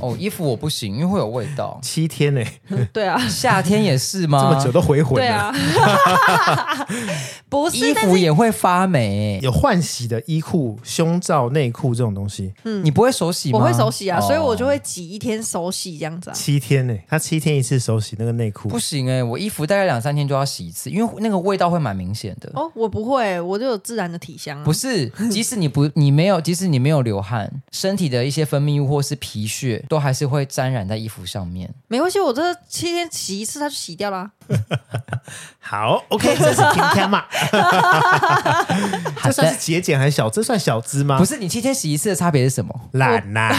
[0.00, 1.78] 哦，衣服我不行，因为会有味道。
[1.82, 2.42] 七天呢？
[2.92, 4.42] 对啊，夏天也是吗？
[4.42, 5.20] 这么久都回魂了。
[5.20, 6.86] 对啊，
[7.48, 9.38] 不是，衣服也会发霉。
[9.42, 13.58] 有换洗的衣裤、胸罩、内裤这种东西，嗯，你不会手洗吗？
[13.58, 16.30] 我会手洗啊，所以我就会挤一天手洗这样子。
[16.34, 16.94] 七天呢？
[17.08, 22.50] 他七天一次手洗那个内裤不行哎，我衣服大概两三天就要洗一次，因为那个味道会蛮明显的。
[22.54, 24.62] 哦，我不会，我就有自然的体香。
[24.64, 29.75] 不是，即使你不，你没有，即使你没有流汗，身体的一些分泌物或是皮屑。
[29.76, 31.72] 月都还是会沾染在衣服上面。
[31.88, 34.30] 没关系，我这七天洗一次，它就洗掉了。
[35.68, 37.24] 好，OK，这是平天嘛？
[39.24, 40.30] 这算是节俭还是小？
[40.30, 41.18] 这算小资吗？
[41.18, 42.72] 不是，你七天洗一次的差别是什么？
[42.92, 43.52] 懒呐！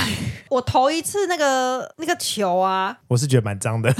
[0.50, 3.94] 我头一次那个那个球啊，我是觉得蛮脏的，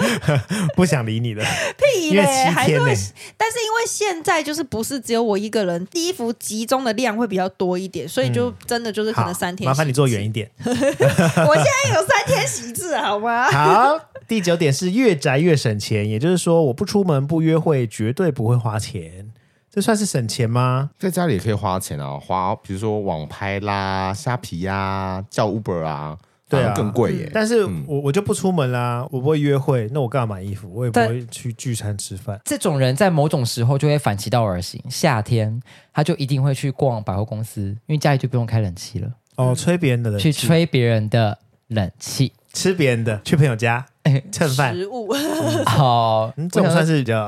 [0.74, 1.44] 不想理你了。
[1.76, 9.68] 屁嘞，还是会，欸、但是因为现在就是不是只有我一个人，衣服集中的量会比较多一点，所以就真的就是可能三天。
[9.68, 10.50] 麻烦你坐远一点。
[10.64, 13.50] 我现在有三天洗一次，好吗？
[13.52, 19.32] 好，第九点是越宅越省钱，也就是说，我不出门不约会，绝对不会花钱。
[19.70, 20.90] 这算是省钱吗？
[20.98, 26.16] 在家里也可以花钱啊，花比如说网拍啦、虾皮呀、啊、叫 Uber 啊，
[26.48, 27.30] 对啊，更贵耶。
[27.34, 30.70] 但是我我就不出门啦，我不会约会，那我干嘛买衣服？
[30.72, 32.40] 我也不会去聚餐吃饭。
[32.44, 35.60] 这种人在某种时候就会反其道而行，夏天
[35.92, 39.10] 他就一定会去逛百货公司，因为家里就不用开冷气了。
[39.34, 43.84] 哦，吹别人的冷气，去吹别人的冷气，吃别人的，去朋友家。
[44.30, 45.10] 蹭饭食物
[45.64, 47.20] 好，这种算是比较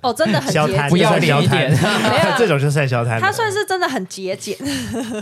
[0.00, 1.70] 哦，真的很消摊，不要脸一点，
[2.38, 3.20] 这种就算消摊。
[3.20, 4.56] 他算是真的很节俭，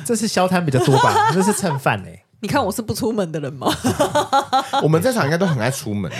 [0.06, 1.32] 这是消摊比较多吧？
[1.34, 2.22] 这是蹭饭哎。
[2.42, 3.66] 你看我是不出门的人吗？
[4.82, 6.14] 我们在场应该都很爱出门哦。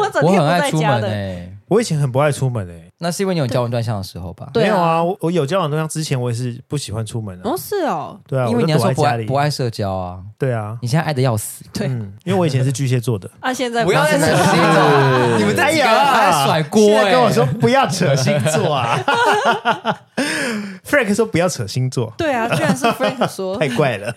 [0.00, 1.48] 我整天不在家的哎。
[1.68, 2.85] 我以前很不爱出门哎。
[2.98, 4.48] 那是因为你有交往对象的时候吧？
[4.54, 7.48] 没有啊，我我有交往对象之前，我也是不喜欢出门的。
[7.48, 10.18] 哦，是哦，对啊，因为你要说不爱不爱社交啊。
[10.38, 11.64] 对啊，你现在爱的要死。
[11.72, 11.86] 对，
[12.24, 13.30] 因为我以前是巨蟹座的。
[13.40, 18.98] 啊，现在不要再扯星座， 你们在呀还甩锅哎，跟我说不要扯星座啊。
[20.88, 22.12] Frank 说不要扯星座。
[22.16, 24.14] 对啊，居然是 Frank 说，太怪了。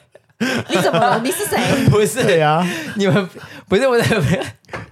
[0.70, 1.20] 你怎么了？
[1.22, 1.58] 你是谁？
[1.90, 2.66] 不是呀，
[2.96, 3.30] 你们
[3.70, 4.06] 不是我在。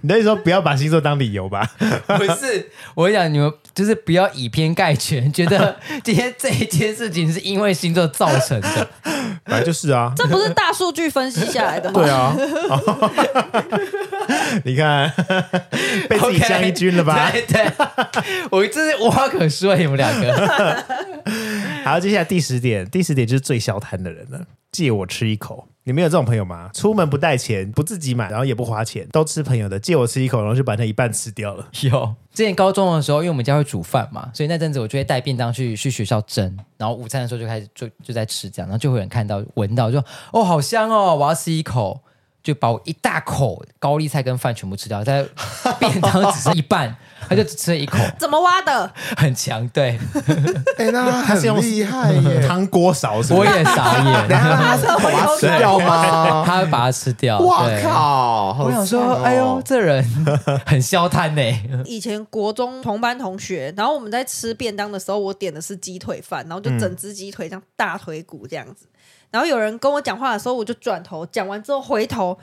[0.00, 1.68] 你那时候不要把星座当理由吧？
[2.06, 8.88] 不是，我讲你们就是不要以偏概全，觉得今天这一件事情是因为星座造成的，
[9.44, 10.12] 本来就是啊。
[10.16, 12.00] 这不是大数据分析下来的吗？
[12.00, 12.36] 对啊，
[14.64, 15.12] 你看
[16.08, 17.30] 被自己将一军了吧？
[17.32, 17.72] 对对，
[18.50, 20.84] 我这是无话可说，你们两个。
[21.84, 25.66] 好，接下来第十点，第十点就是最消摊的人了，借我吃一口。
[25.88, 26.68] 你们有这种朋友吗？
[26.74, 31.66] 出门不带钱，不自己买，然后也不花钱，都吃朋友的，借我吃一口，然后就把那一半吃掉了。
[31.80, 41.98] 有，之前高中的时候，因为我们家会煮饭嘛，所以那阵子我就会带便当去去学校蒸，然后午餐的时候就开始就就在吃这样，然后就会有人看到闻到就，就哦好香哦，我要吃一口。
[42.42, 45.26] 就把我一大口高丽菜跟饭全部吃掉，在
[45.78, 46.96] 便当只剩一半，
[47.28, 47.98] 他就只吃了一口。
[48.18, 48.90] 怎么挖的？
[49.16, 49.98] 很强，对。
[50.78, 53.50] 哎、欸，那 他是用厉害耶，汤锅勺是不是？
[53.50, 54.28] 我也傻眼。
[54.28, 56.44] 他把它吃掉吗？
[56.46, 57.38] 他会把它吃掉。
[57.40, 58.56] 哇靠！
[58.64, 60.02] 我想说，哎呦，这人
[60.64, 61.42] 很消贪呢。
[61.84, 68.86] 以前国中同班同学，然后我们在吃便当的时候，我点的是鸡腿饭，然后就整只鸡腿这样大腿骨这样子。
[69.30, 72.38] 然后有人跟我讲话的时候，我就转头，讲完之后回头，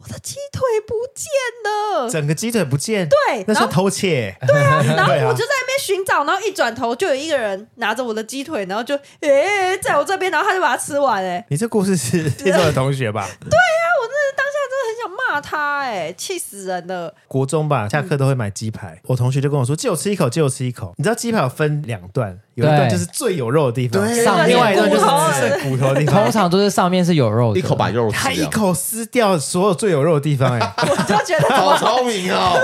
[0.00, 1.26] 我的鸡腿不见
[1.64, 13.22] 了，整个鸡腿不见，对，那是偷窃， 对啊， 然后我就在那边寻找，然后一转头就有一个人拿着我的鸡腿，然后就哎，在我这边，然后他就把它吃完，哎，你这故事是听众的同学吧？
[13.40, 17.14] 对啊，我真的当下真的很想骂他，哎，气死人了。
[17.26, 20.94] 国中吧，下课都会买鸡排，嗯、我同学就跟我说，借我吃一口，借我吃一口。
[20.96, 22.38] 你知道鸡排有分两段。
[22.54, 26.24] 有一段就是最有肉的地方，对上另外一段就是只剩骨头的地方。
[26.24, 28.20] 通常都是上面是有肉的，一口把肉吃掉。
[28.20, 32.58] 他一口撕掉所有最有肉的地方，哎，我就觉得好聪明哦。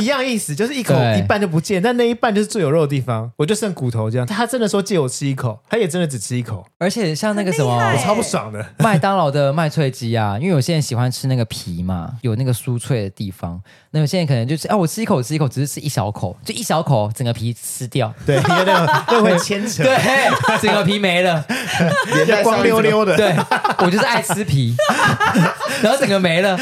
[0.00, 4.26] 一样意思，就是一口一半就不见，但那一半就是最有肉的地方，我就剩骨头这样。
[4.26, 6.66] 他真的说借我吃一口，他也真的只吃一口。
[6.78, 13.60] 而且像那个什么，我超不爽的，麦当劳的麦脆鸡啊，因为有些人喜欢吃那个皮嘛，有那个酥脆的地方。
[13.90, 18.12] 那有些人可能就是，哎，我吃一口，吃一口，只是吃一小口，就一小口，整个皮吃掉。
[18.24, 19.82] 对，因为那个 那会牵扯。
[19.82, 19.96] 对。
[20.60, 21.44] 整个皮没了，
[22.42, 23.16] 光溜溜的。
[23.16, 23.34] 对，
[23.78, 24.74] 我就是爱吃皮，
[25.82, 26.58] 然后整个没了，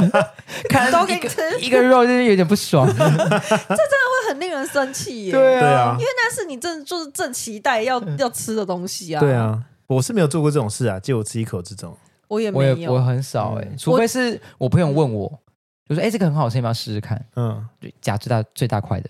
[0.68, 1.28] 看到一个
[1.60, 5.32] 一个肉就是有点不爽，这真的会很令人生气耶。
[5.32, 9.20] 对啊，因为那是你正就是正期待要要吃的东西啊。
[9.20, 11.96] 对啊，我是没有做过这种事啊，借我吃一口这种，
[12.28, 15.40] 我也没有，我很少哎，除非是我朋友问我。
[15.88, 17.64] 就说：“哎，这个很好吃，你要不要试试看？”嗯，
[18.02, 19.08] 夹最大最大块的，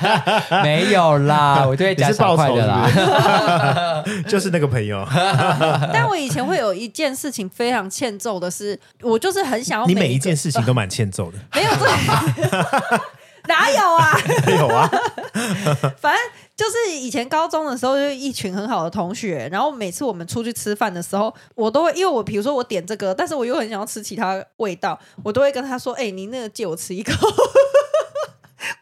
[0.62, 5.02] 没有啦，我就会夹小块的啦， 就是那个朋友。
[5.94, 9.86] 但我以前会有一件事情非常欠揍的是，我就是很想要。
[9.86, 11.86] 你每一件事情都蛮欠揍的，没有这
[13.48, 14.18] 哪有啊？
[14.58, 14.90] 有啊，
[15.98, 16.20] 反正。
[16.56, 27.12] 就是以前高中的时候，就一群很好的同学，然后每次我们出去吃饭的时候，我都会因为我比如说我点这个，但是我又很想要吃其他味道，我都会跟他说：“哎、欸，你那个借我吃一口。”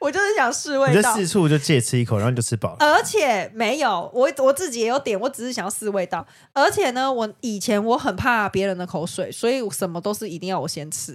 [0.01, 1.03] 我 我就是想试味道。
[1.03, 2.77] 这四处就借吃一口，然后你就吃饱了。
[2.79, 6.25] 而且没有，我我自己也有点，我只是想要试味道。
[6.53, 11.15] 而且呢，我以前我很怕别人的口水，所以我什么都是一定要我先吃。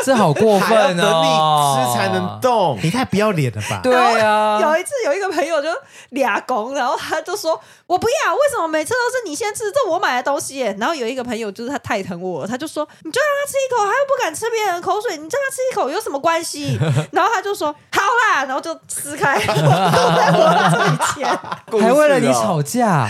[0.04, 1.76] 这好过分等哦！
[1.76, 2.78] 你吃才能动。
[2.82, 3.80] 你太不要脸了吧？
[3.82, 5.68] 对啊，有一次有一个朋友就
[6.10, 9.70] 俩拱，然后他就说：“我不要，为什么每次都是你先吃？
[9.70, 16.78] 这我买的东西耶。”然后有一个朋友就是他太疼我了，他就说：“你就让他吃一口，他又不敢吃别人的口水，你让他吃一口有什么关系？”
[17.12, 21.38] 然后他就说：“好啦。”然后就撕开， 都在我嘴前。
[21.80, 23.08] 还为了你吵架，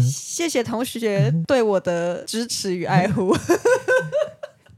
[0.00, 3.36] 谢谢同学对我的支持与爱护。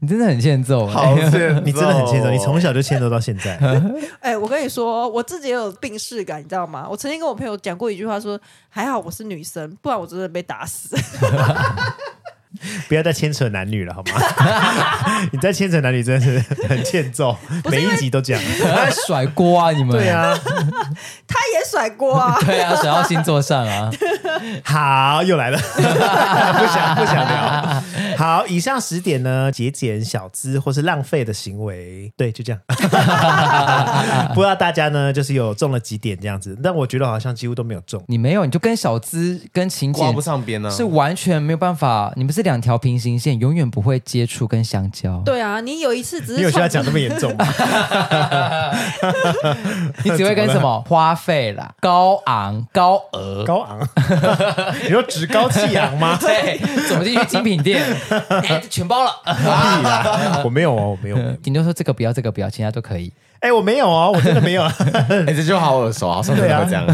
[0.01, 0.91] 你真的很欠揍欸。
[0.91, 3.55] 好欠 揍，你真的很欠揍，你从小就欠揍到现在。
[4.19, 6.87] 哎、我跟你说，我自己也有病逝感， 你知道吗？
[6.89, 10.97] 我曾经跟我朋友讲过一句话说，还好我是女生，不然我真的被打死。
[12.87, 14.11] 不要再牵扯男女了，好吗？
[15.31, 17.37] 你再牵扯男女真的是很欠揍，
[17.69, 18.41] 每一集都这样。
[18.59, 19.71] 在甩锅啊！
[19.71, 20.37] 你们对，啊，
[21.27, 22.37] 他也甩锅啊！
[22.45, 23.89] 对啊，甩到星座上啊！
[24.63, 25.81] 好，又来了，不
[26.67, 27.83] 想不想聊。
[28.17, 32.61] 好，以上十点呢，节俭、小资或是浪费的行为，对，就这样。
[34.35, 38.03] 不知道大家呢，就是有中了几点这样子，但我觉得好像几乎都没有中。
[38.07, 40.69] 你没有，你就跟小资跟勤挂不上边呢。
[40.69, 45.21] 是完全没有办法，你们是两条平行线，永远不会接触跟相交。
[45.25, 47.45] 对啊，你有一次只是你有需要冲讲那么严重吗？
[50.03, 53.43] 你只会跟什么花费啦、 高昂、高额。
[53.45, 53.79] 高昂？
[54.83, 56.17] 你说趾高气昂吗？
[56.19, 57.83] 对，走进去精品店，
[58.29, 59.11] 哎，全包了。
[60.43, 61.17] 我没有哦，我没有。
[61.43, 63.11] 顶多说这个不要，这个不要，其他都可以。
[63.41, 64.63] 哎，我没有哦， 我真的没有。
[64.63, 66.85] 哎，这句话好耳熟，好像真对啊的会这样。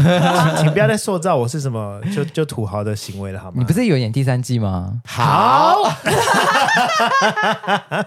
[0.56, 3.54] 请请不要再塑造我是什么就就土豪的行为了，好吗？
[3.58, 4.94] 你不是有演第三季吗？
[5.06, 5.76] 好，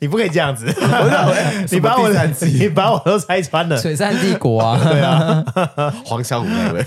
[0.00, 0.66] 你不可以这样子，
[1.70, 3.76] 你把我什么第三季你把我都拆穿了。
[3.80, 4.78] 璀璨帝国啊！
[4.82, 5.44] 对啊，
[6.04, 6.84] 黄小琥那位，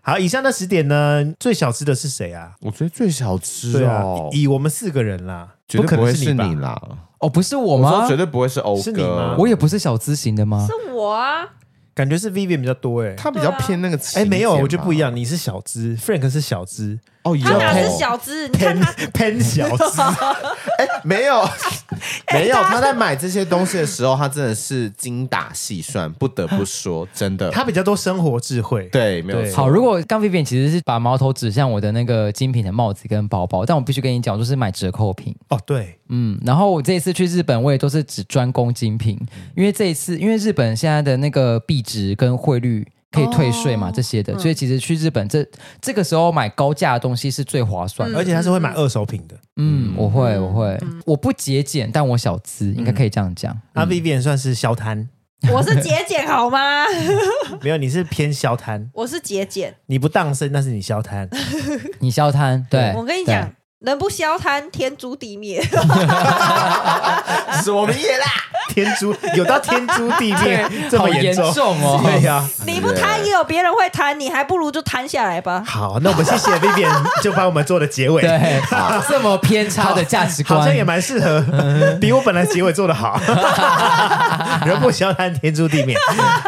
[0.00, 2.52] 好，以上那十点呢，最小吃的是谁啊？
[2.62, 6.54] 我觉得最小吃哦，，以我们四个人啦，可绝对不会能是你。
[6.54, 6.80] 啦。
[7.20, 8.16] 哦，不是我我说吗绝？
[8.16, 10.66] 对不会是欧是你吗哥，我也不是小资型的吗？
[10.66, 11.48] 是我啊，
[11.94, 13.14] 感觉是 Vivian 比较多哎。
[13.16, 15.02] 他比较偏那个哎，没有，我觉得不一吧。
[15.02, 15.16] 样。
[15.16, 18.48] 你是小资，Frank 是小资哦，有他哪是小资？
[18.48, 20.00] 你看他，Pen 小资，
[20.78, 21.42] 哎，没有，
[22.32, 22.56] 没有。
[22.62, 27.50] 他在买这些东西的时候，他真的是精打细算，不得不说，真的。
[27.50, 28.88] 他比较多生活智慧。
[28.92, 29.56] 对，没有错。
[29.56, 35.34] 好，如果刚 Vivian 其实是把矛头指向我的那个精品的帽子跟包包，但我必须跟你讲，我就是买折扣品。
[35.48, 39.18] 哦，对，嗯，然后我这一次去日本，我也都是只专攻精品，
[39.56, 45.46] 因为这一次因为日本现在的那个币值跟汇率可以退税嘛，哦这些的，所以其实去日本这
[45.80, 48.18] 这个时候买高价的东西是最划算的。
[48.18, 49.36] 而且他是会买二手品的。
[49.56, 53.58] 嗯，我会，我会，我不节俭，但我小资，应该可以这样讲。
[53.72, 55.08] 那 Vivian 算是消摊，
[55.52, 56.84] 我是节俭好吗？
[57.62, 59.74] 没有，你是偏消摊，我是节俭。
[59.86, 61.28] 你不当生，但是你消摊。
[62.00, 65.62] 你消摊，对，我跟你对讲，人不消贪，天诛地灭。
[67.62, 68.26] 是我们也啦。
[68.74, 71.52] 天诛有到天诛地灭这么严严重？
[71.54, 72.00] 重哦。
[72.02, 75.62] 对呀、你不贪，也有别人会贪，你还不如就贪下来吧。
[75.64, 78.20] 好，那我们谢谢 Vivian 就帮我们做的结尾。
[78.20, 78.60] 对，
[79.08, 81.40] 这么偏差的价值观，好像也蛮适合，
[82.00, 83.18] 比我本来结尾做的好。
[84.66, 85.96] 人不消贪，天诛地灭。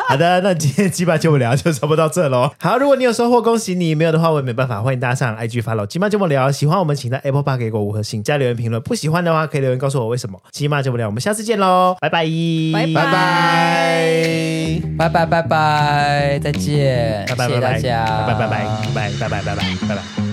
[0.09, 2.51] 好的，那今天鸡巴就不聊就差不多到这喽。
[2.61, 4.81] 好，如果你有收获，恭喜你；没有的话，我也没办法。
[4.81, 6.51] 欢迎大家上 IG follow 鸡巴就不聊。
[6.51, 8.83] 喜欢我们，请在 Apple Park 给我五颗星，加留言评论。
[8.83, 10.41] 不喜欢的话，可以留言告诉我为什么。
[10.53, 12.25] 起码就不了，我们下次见喽，拜拜，
[12.73, 14.83] 拜拜拜。
[14.99, 18.65] 拜拜拜拜，再见，拜拜谢谢大家，拜拜拜
[18.95, 20.30] 拜拜拜拜拜拜拜拜。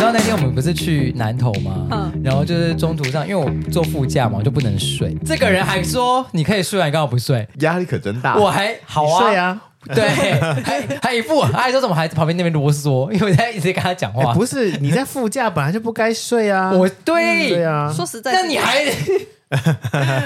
[0.00, 1.86] 知道那天我们不是去南投吗？
[1.90, 5.14] 嗯然后就是中途上，因为我坐副驾嘛，我就不能睡。
[5.24, 7.46] 这个人还说你可以睡啊，你干嘛不睡？
[7.60, 8.36] 压力可真大。
[8.36, 9.60] 我还好啊，睡啊。
[9.94, 10.08] 对，
[10.62, 14.32] 还还一副，他还说怎么还在旁边那边啰嗦，因为我在一直跟他讲话。
[14.32, 16.70] 欸不是你在副驾本来就不该睡啊！
[16.72, 18.84] 我对对啊，说实在，那你还，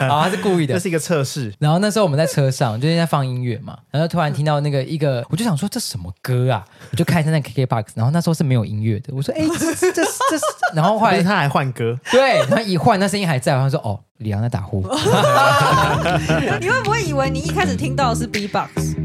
[0.09, 0.81] 好， 他是故意的这。
[0.81, 1.53] 是一个测试。
[1.59, 6.65] 然后那时候我们在车上，就是在放音乐嘛，然后突然听到那个一个，我就想说这什么歌啊？
[6.91, 10.05] 我就开一下那 KKBOX，然后那时候是没有音乐的，我说哎，这这这这
[10.39, 10.45] 是，
[10.75, 14.83] 然后后来他还换歌，对，然后一换那声音还在，他说哦，李阳在打呼。
[16.61, 18.97] 你会不会以为你一开始听到的是 B-box？